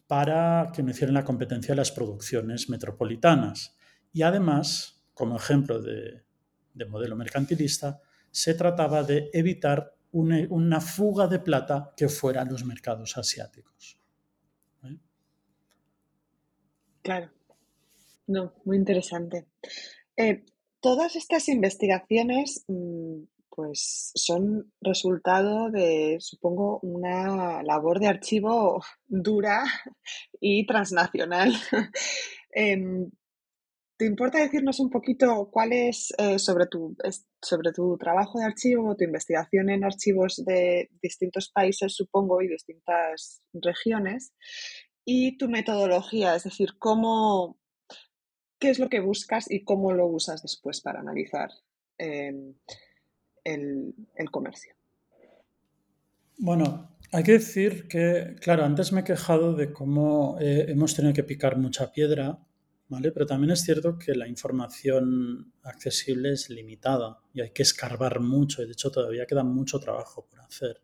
[0.08, 3.75] para que no hicieran la competencia de las producciones metropolitanas
[4.16, 6.24] y además, como ejemplo de,
[6.88, 8.02] modelo mercantilista,
[8.32, 14.00] se trataba de evitar una, fuga de plata que fuera a los mercados asiáticos.
[14.86, 14.98] ¿Eh?
[17.02, 17.30] Claro.
[18.28, 19.48] No, muy interesante.
[20.16, 20.46] Eh,
[20.80, 29.66] todas estas investigaciones mm, pues son resultado de, supongo, una labor de archivo dura
[30.40, 31.54] y transnacional.
[32.58, 33.12] Em,
[33.98, 36.98] ¿Te importa decirnos un poquito cuál es eh, sobre, tu,
[37.42, 43.42] sobre tu trabajo de archivo, tu investigación en archivos de distintos países, supongo, y distintas
[43.54, 44.34] regiones,
[45.06, 47.58] y tu metodología, es decir, cómo,
[48.60, 51.50] qué es lo que buscas y cómo lo usas después para analizar
[51.98, 52.54] em,
[53.46, 53.94] el,
[54.30, 54.74] comercio?
[56.38, 61.14] Bueno, hay que decir que, claro, antes me he quejado de cómo eh, hemos tenido
[61.14, 62.45] que picar mucha piedra
[62.88, 68.62] pero también es cierto que la información accesible es limitada y hay que escarbar mucho,
[68.62, 70.82] y de hecho todavía queda mucho trabajo por hacer.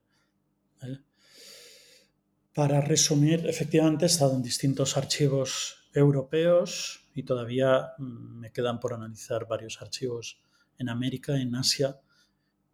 [2.54, 8.94] Para resumir, efectivamente he estado en distintos archivos europeos y todavía mm, me quedan por
[8.94, 10.42] analizar varios archivos
[10.78, 12.00] en América, en Asia,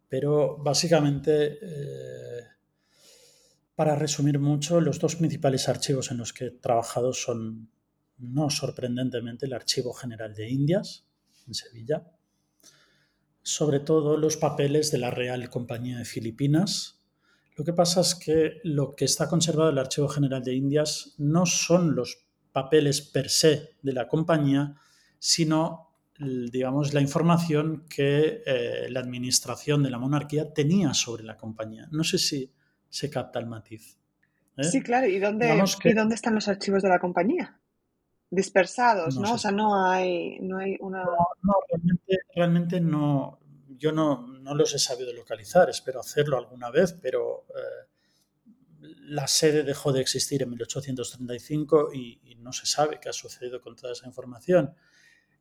[0.08, 2.44] pero básicamente, eh,
[3.74, 7.70] para resumir mucho, los dos principales archivos en los que he trabajado son
[8.18, 11.04] no sorprendentemente, el Archivo General de Indias,
[11.46, 12.06] en Sevilla,
[13.42, 17.00] sobre todo los papeles de la Real Compañía de Filipinas.
[17.56, 21.14] Lo que pasa es que lo que está conservado en el Archivo General de Indias
[21.18, 24.74] no son los papeles per se de la compañía,
[25.18, 25.88] sino
[26.18, 31.88] digamos, la información que eh, la administración de la monarquía tenía sobre la compañía.
[31.92, 32.52] No sé si
[32.88, 33.98] se capta el matiz.
[34.56, 34.64] ¿eh?
[34.64, 35.06] Sí, claro.
[35.06, 37.60] ¿Y dónde, ¿Y dónde están los archivos de la compañía?
[38.30, 39.34] Dispersados, ¿no?
[39.34, 41.02] O sea, no hay, no hay una...
[41.02, 41.54] No,
[42.34, 43.38] realmente, no.
[43.68, 45.70] Yo no, no, los he sabido localizar.
[45.70, 52.34] Espero hacerlo alguna vez, pero eh, la sede dejó de existir en 1835 y, y
[52.36, 54.74] no se sabe qué ha sucedido con toda esa información.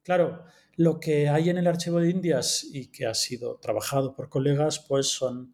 [0.07, 0.45] Claro,
[0.77, 4.79] lo que hay en el archivo de Indias y que ha sido trabajado por colegas,
[4.79, 5.53] pues son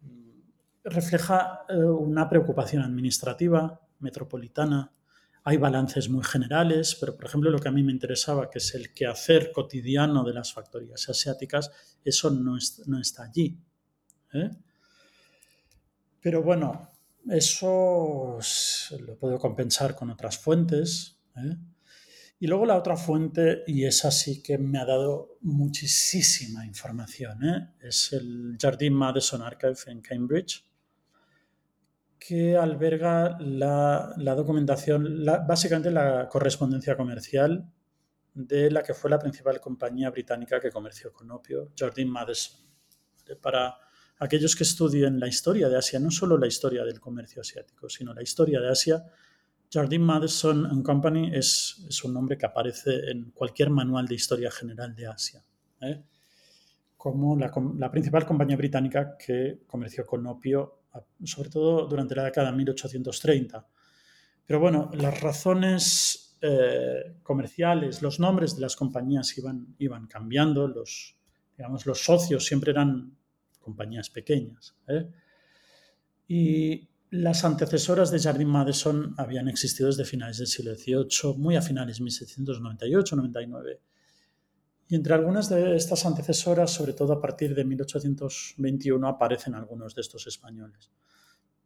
[0.00, 0.40] mm,
[0.84, 4.92] refleja eh, una preocupación administrativa, metropolitana.
[5.48, 8.74] Hay balances muy generales, pero por ejemplo lo que a mí me interesaba, que es
[8.74, 11.70] el quehacer cotidiano de las factorías asiáticas,
[12.04, 12.58] eso no,
[13.00, 13.56] está allí.
[14.34, 14.50] ¿eh?
[16.20, 16.90] Pero bueno,
[17.30, 18.40] eso
[18.98, 21.20] lo puedo compensar con otras fuentes.
[21.36, 21.56] ¿eh?
[22.40, 27.74] Y luego la otra fuente, y esa sí que me ha dado muchísima información, ¿eh?
[27.82, 30.66] es el Jardine Madison Archive en Cambridge,
[32.18, 37.70] que alberga la, documentación, básicamente la correspondencia comercial
[38.34, 42.60] de la que fue la principal compañía británica que comerció con opio, Jardine Madison.
[43.40, 43.76] Para
[44.18, 48.14] aquellos que estudien la historia de Asia, no solo la historia del comercio asiático, sino
[48.14, 49.04] la historia de Asia,
[49.72, 54.94] Jardine Madison and Company es, un nombre que aparece en cualquier manual de historia general
[54.94, 55.44] de Asia,
[55.80, 56.02] ¿eh?
[56.96, 60.75] como la, principal compañía británica que comerció con opio,
[61.24, 63.66] sobre todo durante la década de 1830.
[64.46, 71.16] Pero bueno, las razones eh, comerciales, los nombres de las compañías iban, iban cambiando, los,
[71.56, 73.16] digamos, los socios siempre eran
[73.58, 74.76] compañías pequeñas.
[74.86, 75.08] ¿eh?
[76.28, 81.62] Y las antecesoras de Jardine Madison habían existido desde finales del siglo XVIII, muy a
[81.62, 83.78] finales de 1798-99.
[84.88, 90.00] Y entre algunas de estas antecesoras, sobre todo a partir de 1821, aparecen algunos de
[90.00, 90.90] estos españoles.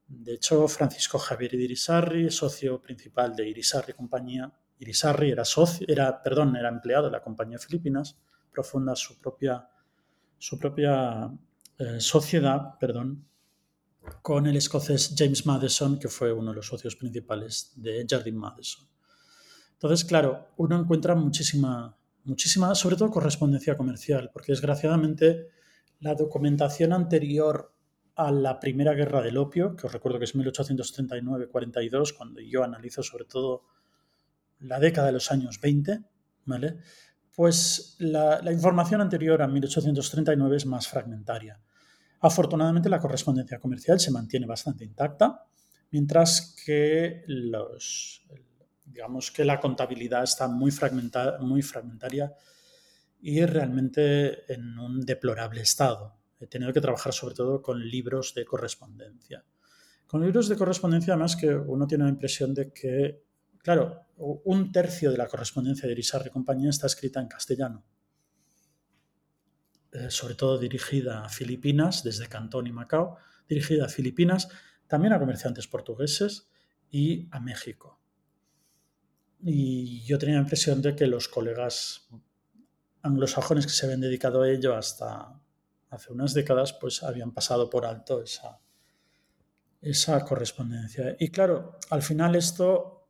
[0.09, 6.57] De hecho, Francisco Javier Irisarri, socio principal de Irisarri Compañía, Irisarri era, socio, era, perdón,
[6.57, 8.19] era empleado de la compañía Filipinas,
[8.51, 9.69] profunda su propia,
[10.39, 11.31] su propia
[11.79, 13.27] eh, sociedad, perdón,
[14.23, 18.87] con el escocés James Madison, que fue uno de los socios principales de Jardine Madison.
[19.73, 25.49] Entonces, claro, uno encuentra muchísima, muchísima, sobre todo correspondencia comercial, porque desgraciadamente
[26.01, 27.75] la documentación anterior
[28.17, 33.03] a la primera guerra del opio, que os recuerdo que es 1839-42, cuando yo analizo
[33.03, 33.65] sobre todo
[34.61, 36.01] la década de los años 20,
[36.45, 36.79] ¿vale?
[37.35, 41.59] Pues la, la información anterior a 1839 es más fragmentaria.
[42.21, 45.47] Afortunadamente la correspondencia comercial se mantiene bastante intacta,
[45.91, 48.27] mientras que los,
[48.93, 50.73] digamos que la contabilidad está muy,
[51.41, 52.33] muy fragmentaria
[53.23, 56.17] y realmente en un deplorable estado.
[56.39, 59.45] He tenido que trabajar sobre todo con libros de correspondencia.
[60.07, 63.23] Con libros de correspondencia, además, que uno tiene la impresión de que,
[63.63, 67.85] claro, un tercio de la correspondencia de Irisarri y compañía está escrita en castellano.
[69.93, 73.19] Eh, sobre todo dirigida a Filipinas, desde Cantón y Macao,
[73.49, 74.49] dirigida a Filipinas,
[74.87, 76.51] también a comerciantes portugueses
[76.91, 78.00] y a México.
[79.43, 82.09] Y yo tenía la impresión de que los colegas
[83.03, 85.41] anglosajones que se habían dedicado a ello hasta
[85.89, 88.61] hace unas décadas, pues habían pasado por alto esa,
[89.81, 91.17] esa correspondencia.
[91.19, 93.01] Y claro, al final esto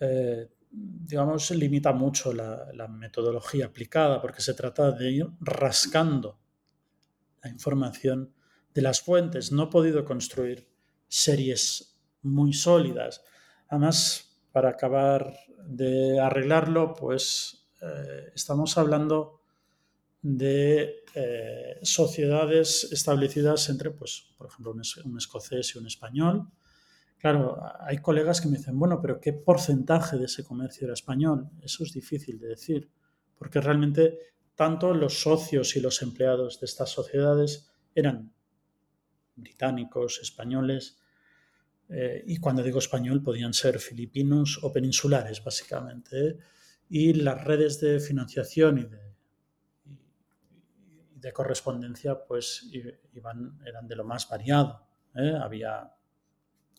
[0.00, 6.38] eh, digamos, limita mucho la, metodología aplicada porque se trata de ir rascando
[7.42, 8.34] la información
[8.72, 9.52] de las fuentes.
[9.52, 10.68] No he podido construir
[11.06, 13.22] series muy sólidas.
[13.68, 14.23] Además,
[14.54, 15.36] para acabar
[15.66, 19.40] de arreglarlo, pues eh, estamos hablando
[20.22, 26.46] de eh, sociedades establecidas entre, pues, por ejemplo, un escocés y un español,
[27.24, 31.48] Claro, hay colegas que me dicen, bueno, pero ¿qué porcentaje de ese comercio era español?
[31.62, 32.90] Eso es difícil de decir,
[33.38, 34.18] porque realmente
[34.54, 38.30] tanto los socios y los empleados de estas sociedades eran
[39.36, 40.98] británicos, españoles,
[41.88, 46.38] eh, y cuando digo español podían ser filipinos o peninsulares, básicamente.
[46.88, 49.14] Y las redes de financiación y de,
[51.14, 52.68] de correspondencia, pues
[53.14, 54.86] iban, eran de lo más variado.
[55.14, 55.34] ¿eh?
[55.40, 55.90] Había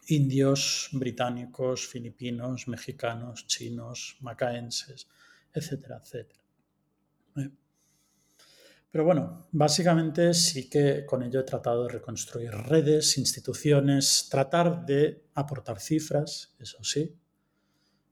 [0.08, 5.08] indios, británicos, filipinos, mexicanos, chinos, macaenses,
[5.52, 6.45] etcétera, etcétera.
[8.96, 15.26] Pero bueno, básicamente sí que con ello he tratado de reconstruir redes, instituciones, tratar de
[15.34, 17.14] aportar cifras, eso sí.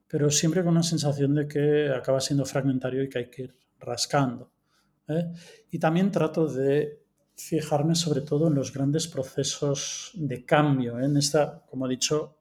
[0.09, 3.55] pero siempre con una sensación de que acaba siendo fragmentario y que hay que ir
[3.79, 4.51] rascando.
[5.07, 5.31] ¿eh?
[5.71, 7.01] Y también trato de
[7.33, 10.99] fijarme sobre todo en los grandes procesos de cambio.
[10.99, 11.05] ¿eh?
[11.05, 12.39] En esta, como he dicho,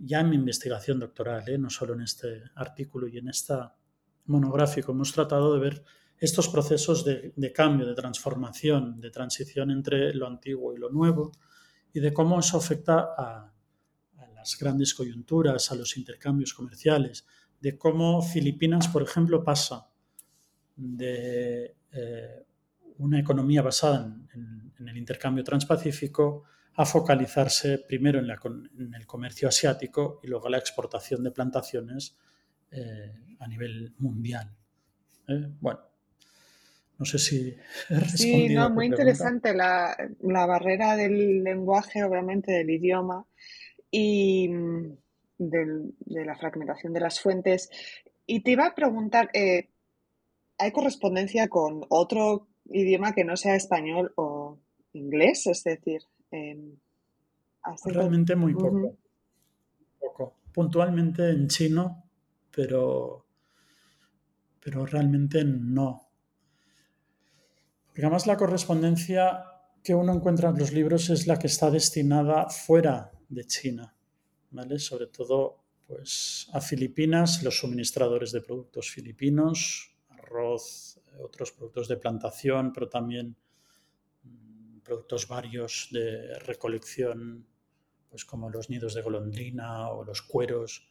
[0.00, 1.58] ya en mi investigación doctoral, ¿eh?
[1.58, 3.74] no solo en este artículo y en esta
[4.26, 5.84] monográfico, hemos tratado de ver
[6.22, 11.32] estos procesos de, cambio, de transformación, de transición entre lo antiguo y lo nuevo,
[11.92, 13.52] y de cómo eso afecta a,
[14.32, 17.26] las grandes coyunturas, a los intercambios comerciales,
[17.60, 19.88] de cómo Filipinas, por ejemplo, pasa
[20.76, 22.46] de eh,
[22.98, 26.44] una economía basada en, el intercambio transpacífico
[26.74, 32.16] a focalizarse primero en, el comercio asiático y luego la exportación de plantaciones
[32.70, 34.56] eh, a nivel mundial.
[35.28, 35.52] ¿eh?
[35.60, 35.91] Bueno,
[37.02, 37.56] no sé si
[38.16, 43.26] Sí, no, muy interesante la, barrera del lenguaje, obviamente, del idioma
[43.90, 44.96] y mm,
[45.38, 47.70] de la fragmentación de las fuentes.
[48.24, 49.70] Y te iba a preguntar, eh,
[50.58, 54.60] ¿hay correspondencia con otro idioma que no sea español o
[54.92, 55.48] inglés?
[55.48, 56.76] Es decir, em,
[57.84, 58.96] realmente muy poco.
[59.98, 60.36] poco.
[60.54, 62.04] Puntualmente en chino,
[62.54, 63.26] pero,
[64.62, 66.01] pero realmente no.
[67.92, 69.44] Porque además la correspondencia
[69.84, 73.94] que uno encuentra en los libros es la que está destinada fuera de China,
[74.50, 74.78] ¿vale?
[74.78, 82.72] Sobre todo pues, a Filipinas, los suministradores de productos filipinos, arroz, otros productos de plantación,
[82.72, 83.36] pero también
[84.22, 87.46] mm, productos varios de recolección,
[88.08, 90.88] pues como los nidos de golondrina o los cueros,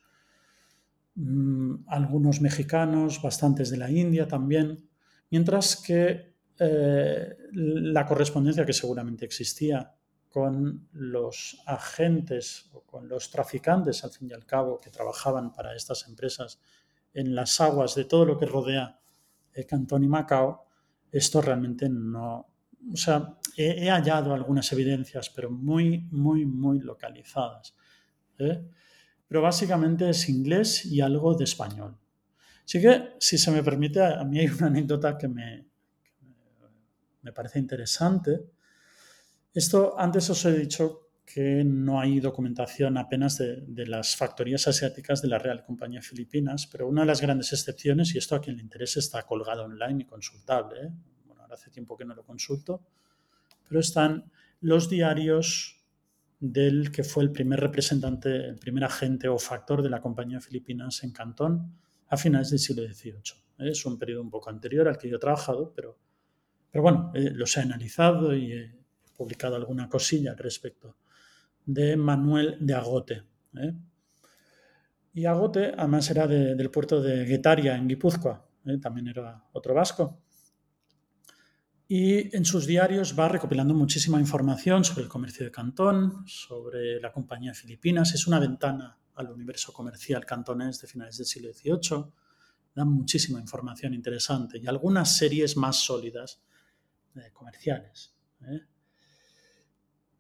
[1.16, 4.88] mm, algunos mexicanos, bastantes de la India también,
[5.32, 6.31] mientras que
[6.64, 9.96] eh, la correspondencia que seguramente existía
[10.30, 15.76] con los agentes o con los traficantes, al fin y al cabo, que trabajaban para
[15.76, 16.62] estas empresas
[17.16, 19.00] en las aguas de todo lo que rodea
[19.56, 20.68] eh, Cantón y Macao,
[21.12, 22.48] esto realmente no...
[22.94, 27.76] O sea, he, hallado algunas evidencias, pero muy, muy, muy localizadas.
[28.38, 28.70] ¿eh?
[29.28, 31.98] Pero básicamente es inglés y algo de español.
[32.64, 35.71] Así que, si se me permite, a mí hay una anécdota que me,
[37.22, 38.46] me parece interesante.
[39.54, 45.30] Esto, antes os he dicho que no hay documentación apenas de, las factorías asiáticas de
[45.30, 48.64] la Real Compañía Filipinas, pero una de las grandes excepciones, y esto a quien le
[48.64, 50.90] interese está colgado online y consultable, ¿eh?
[51.26, 52.86] bueno, ahora hace tiempo que no lo consulto,
[53.68, 55.82] pero están los diarios
[56.40, 61.04] del que fue el primer representante, el primer agente o factor de la Compañía Filipinas
[61.04, 61.78] en Cantón
[62.10, 63.70] a finales del siglo XVIII.
[63.70, 65.98] Es un periodo un poco anterior al que yo he trabajado, pero,
[66.72, 68.72] pero bueno, eh, los he analizado y he
[69.16, 70.98] publicado alguna cosilla al respecto
[71.66, 73.24] de Manuel de Agote.
[73.58, 73.74] ¿eh?
[75.14, 78.78] Y Agote además era del puerto de Guetaria, en Guipúzcoa, ¿eh?
[78.78, 80.22] también era otro vasco.
[81.88, 87.12] Y en sus diarios va recopilando muchísima información sobre el comercio de Cantón, sobre la
[87.12, 88.14] compañía Filipinas.
[88.14, 92.06] Es una ventana al universo comercial cantonés de finales del siglo XVIII.
[92.74, 96.42] Da muchísima información interesante y algunas series más sólidas
[97.16, 98.16] eh, comerciales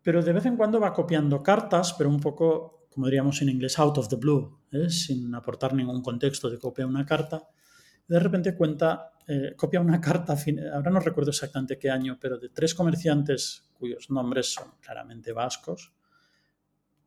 [0.04, 3.78] pero de vez en cuando va copiando cartas, pero un poco, como diríamos en inglés,
[3.80, 4.90] out of the blue, ¿eh?
[4.90, 7.48] sin aportar ningún contexto de copia una carta.
[8.08, 10.36] De repente cuenta, eh, copia una carta,
[10.74, 15.94] ahora no recuerdo exactamente qué año, pero de tres comerciantes cuyos nombres son claramente vascos,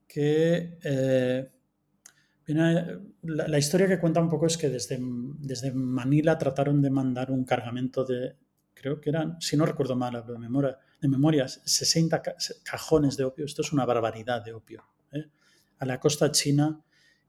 [0.07, 1.51] que eh,
[2.47, 7.31] la, la, historia que cuenta un poco es que desde, desde Manila trataron de mandar
[7.33, 8.37] un cargamento de,
[8.85, 12.21] creo que eran, si no recuerdo mal, de memoria, de memoria 60
[12.63, 15.25] cajones de opio, esto es una barbaridad de opio, ¿eh?
[15.79, 16.85] a la costa china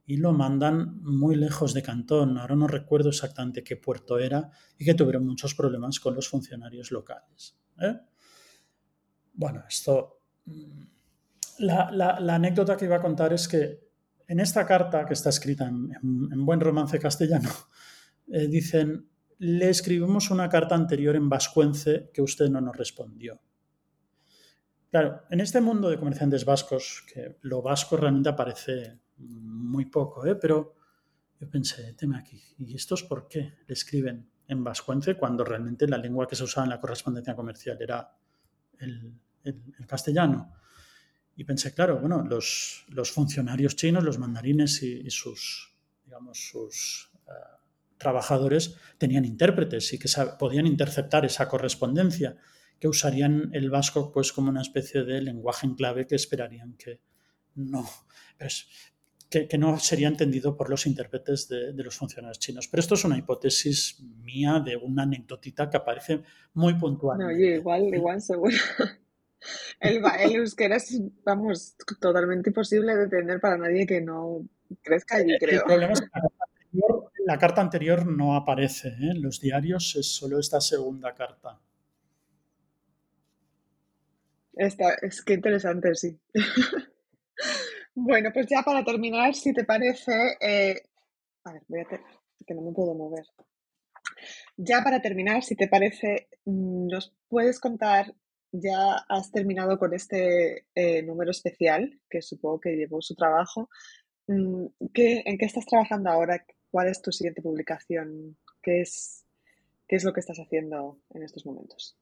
[0.05, 2.37] y lo mandan muy lejos de Cantón.
[2.37, 6.91] Ahora no recuerdo exactamente qué puerto era y que tuvieron muchos problemas con los funcionarios
[6.91, 7.57] locales.
[7.79, 8.01] ¿eh?
[9.33, 10.19] Bueno, esto...
[10.43, 10.83] Mm,
[11.59, 13.79] la, anécdota que iba a contar es que
[14.27, 17.49] en esta carta, que está escrita en, buen romance castellano,
[18.27, 19.07] eh, dicen
[19.39, 23.39] le escribimos una carta anterior en vascuence que usted no nos respondió.
[24.89, 30.35] Claro, en este mundo de comerciantes vascos, que lo vasco realmente aparece muy poco, ¿eh?
[30.35, 30.75] pero
[31.39, 35.97] yo pensé, tema aquí, ¿y estos por qué le escriben en vascuence cuando realmente la
[35.97, 38.09] lengua que se usaba en la correspondencia comercial era
[38.79, 39.19] el,
[39.85, 40.53] castellano?
[41.35, 45.75] Y pensé, claro, bueno, los, funcionarios chinos, los mandarines y, sus,
[46.05, 47.31] digamos, sus eh,
[47.97, 52.37] trabajadores tenían intérpretes y que podían interceptar esa correspondencia,
[52.79, 56.99] que usarían el vasco pues como una especie de lenguaje en clave que esperarían que
[57.55, 57.85] no.
[59.29, 62.67] que, no sería entendido por los intérpretes de, los funcionarios chinos.
[62.67, 66.23] Pero esto es una hipótesis mía de una anecdotita que aparece
[66.53, 67.17] muy puntual.
[67.19, 68.55] No, igual, igual seguro.
[69.79, 74.47] El, el euskera es, vamos, totalmente imposible de entender para nadie que no
[74.81, 75.59] crezca allí, creo.
[75.59, 76.07] El problema es que
[77.25, 79.11] la carta anterior, no aparece ¿eh?
[79.11, 81.59] en los diarios, es solo esta segunda carta.
[84.53, 86.17] Esta, es que interesante, sí.
[87.97, 90.11] Bueno, pues ya para terminar, si te parece,
[90.41, 90.81] eh,
[91.45, 91.85] a ver, voy a
[92.45, 93.25] que no me puedo mover.
[94.57, 98.13] Ya para terminar, si te parece, mm, nos puedes contar,
[98.51, 103.69] ya has terminado con este eh, número especial, que supongo que llevó su trabajo.
[104.27, 106.45] Mm, ¿Qué, ¿En qué estás trabajando ahora?
[106.75, 108.35] ¿Cuál es tu siguiente publicación?
[108.61, 109.23] ¿Qué es,
[109.87, 111.95] qué es lo que estás haciendo en estos momentos?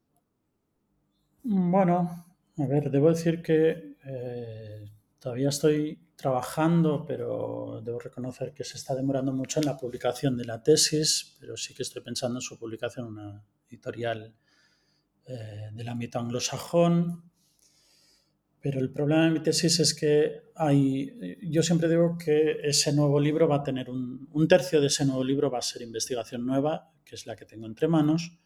[1.44, 2.26] Bueno,
[2.58, 4.90] a ver, debo decir que eh,
[5.24, 10.44] Todavía estoy trabajando, pero debo reconocer que se está demorando mucho en la publicación de
[10.44, 14.36] la tesis, pero sí que estoy pensando en su publicación en una editorial
[15.26, 17.32] eh, del ámbito anglosajón.
[18.64, 23.20] Pero el problema de mi tesis es que hay, yo siempre digo que ese nuevo
[23.20, 26.46] libro va a tener un, un tercio de ese nuevo libro va a ser investigación
[26.46, 28.40] nueva, que es la que tengo entre manos,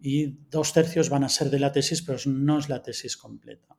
[0.00, 3.76] y dos tercios van a ser de la tesis, pero no es la tesis completa.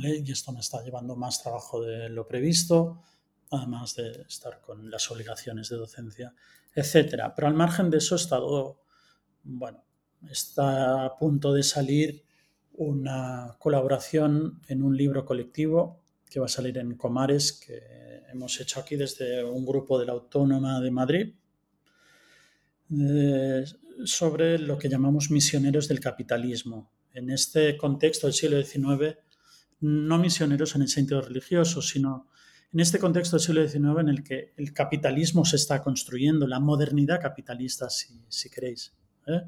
[0.00, 3.02] Y esto me está llevando más trabajo de lo previsto,
[3.50, 6.36] además de estar con las obligaciones de docencia,
[6.72, 7.34] etcétera.
[7.34, 8.84] Pero al margen de eso he estado,
[9.42, 9.84] bueno,
[10.30, 12.24] está a punto de salir
[12.82, 18.80] una colaboración en un libro colectivo que va a salir en Comares, que hemos hecho
[18.80, 21.34] aquí desde un grupo de la Autónoma de Madrid,
[22.90, 23.64] eh,
[24.04, 26.90] sobre lo que llamamos misioneros del capitalismo.
[27.12, 29.18] En este contexto del siglo XIX,
[29.80, 32.28] no misioneros en el sentido religioso, sino
[32.72, 36.60] en este contexto del siglo XIX en el que el capitalismo se está construyendo, la
[36.60, 38.94] modernidad capitalista, si, queréis.
[39.26, 39.42] ¿eh?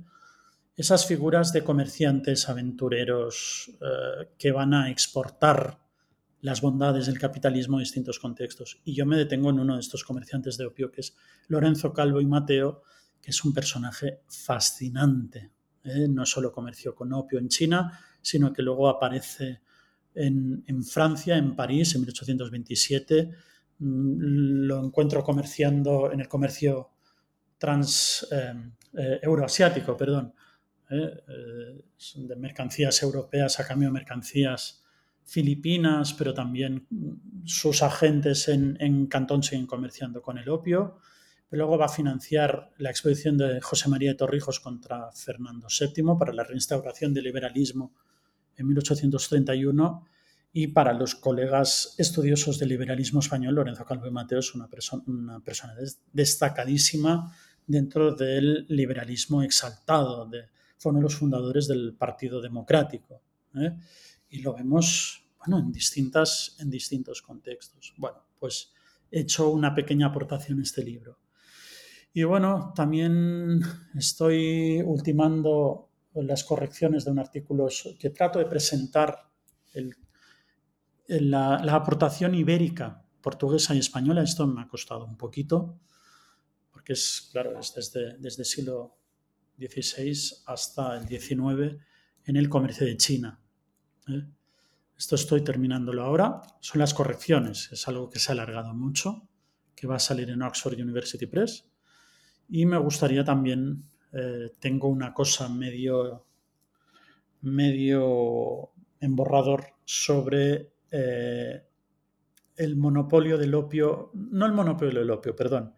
[0.77, 5.79] Esas figuras de comerciantes, aventureros, eh, que van a exportar
[6.41, 8.81] las bondades del capitalismo a distintos contextos.
[8.85, 11.16] Y yo me detengo en uno de estos comerciantes de opio, que es
[11.47, 12.83] Lorenzo Calvo y Mateo,
[13.22, 15.53] que es un personaje fascinante.
[15.85, 16.09] ¿eh?
[16.09, 19.61] No solo comerció con opio en China, sino que luego aparece
[20.12, 23.31] en, Francia, en París, en 1827.
[23.79, 26.91] Mm, lo encuentro comerciando en el comercio
[27.57, 30.35] trans eh, euroasiático, perdón,
[30.95, 31.84] eh, eh,
[32.16, 34.82] de mercancías europeas a cambio de mercancías
[35.24, 36.86] filipinas, pero también
[37.45, 40.99] sus agentes en, Cantón siguen comerciando con el opio.
[41.49, 46.16] Pero luego va a financiar la expedición de José María de Torrijos contra Fernando VII
[46.18, 47.95] para la reinstauración del liberalismo
[48.57, 50.07] en 1831
[50.53, 55.03] y para los colegas estudiosos del liberalismo español, Lorenzo Calvo y Mateo es una, persona,
[55.07, 55.74] una persona
[56.12, 57.34] destacadísima
[57.66, 60.45] dentro del liberalismo exaltado, de,
[60.77, 63.22] fue uno de los fundadores del Partido Democrático.
[63.55, 63.77] ¿eh?
[64.31, 67.95] Y lo vemos bueno, en, distintas, en distintos contextos.
[67.97, 68.72] Bueno, pues
[69.11, 71.18] he hecho una pequeña aportación a este libro.
[72.12, 73.61] Y bueno, también
[73.97, 77.68] estoy ultimando las correcciones de un artículo
[77.99, 79.29] que trato de presentar
[81.09, 84.22] la, aportación ibérica, portuguesa y española.
[84.22, 85.81] Esto me ha costado un poquito,
[86.70, 88.97] porque es, claro, es desde, desde el siglo
[89.59, 91.76] XVI hasta el XIX
[92.24, 93.40] en el comercio de China.
[94.09, 94.22] ¿eh?
[94.96, 96.42] Esto estoy terminándolo ahora.
[96.61, 97.70] Son las correcciones.
[97.72, 99.28] Es algo que se ha alargado mucho,
[99.74, 101.68] que va a salir en Oxford University Press.
[102.48, 106.26] Y me gustaría también eh, tengo una cosa medio,
[107.40, 111.62] medio en borrador sobre eh,
[112.57, 115.74] el monopolio del opio, no el monopolio del opio, perdón,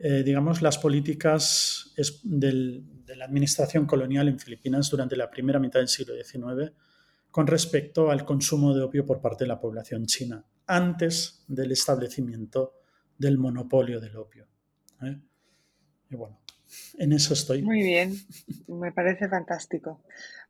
[0.00, 1.92] eh, digamos las políticas
[2.22, 6.72] de la administración colonial en Filipinas durante la primera mitad del siglo XIX
[7.30, 12.74] con respecto al consumo de opio por parte de la población china, antes del establecimiento
[13.16, 14.46] del monopolio del opio.
[16.10, 16.40] Y bueno,
[16.98, 17.62] en eso estoy.
[17.62, 18.14] Muy bien,
[18.66, 20.02] me parece fantástico.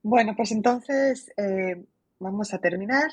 [0.03, 1.85] Bueno, pues entonces eh,
[2.19, 3.11] vamos a terminar.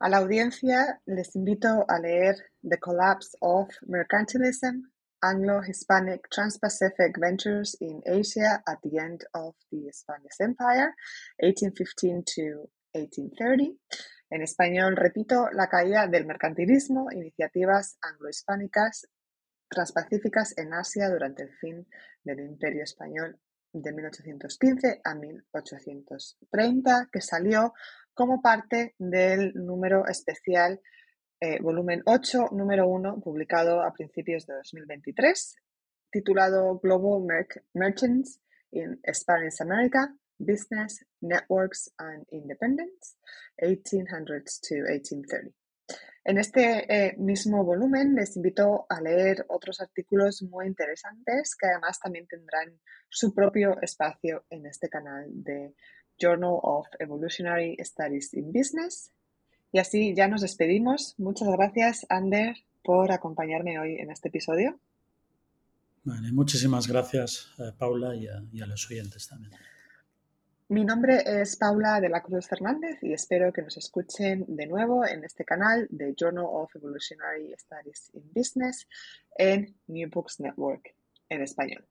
[0.00, 4.88] A la audiencia les invito a leer The Collapse of Mercantilism,
[5.22, 10.94] Anglo-Hispanic Trans-Pacific Ventures in Asia at the End of the Spanish Empire,
[11.38, 13.78] 1815 to 1830.
[14.30, 19.08] En español, repito, La caída del mercantilismo, iniciativas anglo-hispánicas
[19.68, 21.86] transpacíficas en Asia durante el fin
[22.24, 23.38] del Imperio Español
[23.72, 27.74] de 1815 a 1830, que salió
[28.14, 30.80] como parte del número especial
[31.40, 35.56] eh, volumen 8, número 1, publicado a principios de 2023,
[36.10, 37.26] titulado Global
[37.74, 38.40] Merchants
[38.72, 43.16] in Spanish America, Business, Networks and Independence,
[43.62, 45.54] 1800s to 1830.
[46.24, 51.98] En este eh, mismo volumen les invito a leer otros artículos muy interesantes que además
[52.00, 52.78] también tendrán
[53.08, 55.74] su propio espacio en este canal de
[56.18, 59.10] Journal of Evolutionary Studies in Business.
[59.72, 61.14] Y así ya nos despedimos.
[61.18, 64.78] Muchas gracias, Ander, por acompañarme hoy en este episodio.
[66.04, 69.52] muchísimas gracias, Paula, y a los oyentes también.
[70.70, 75.06] Mi nombre es Paula de la Cruz Fernández y espero que nos escuchen de nuevo
[75.06, 78.86] en este canal de Journal of Evolutionary Studies in Business
[79.38, 80.94] en New Books Network
[81.30, 81.86] en español.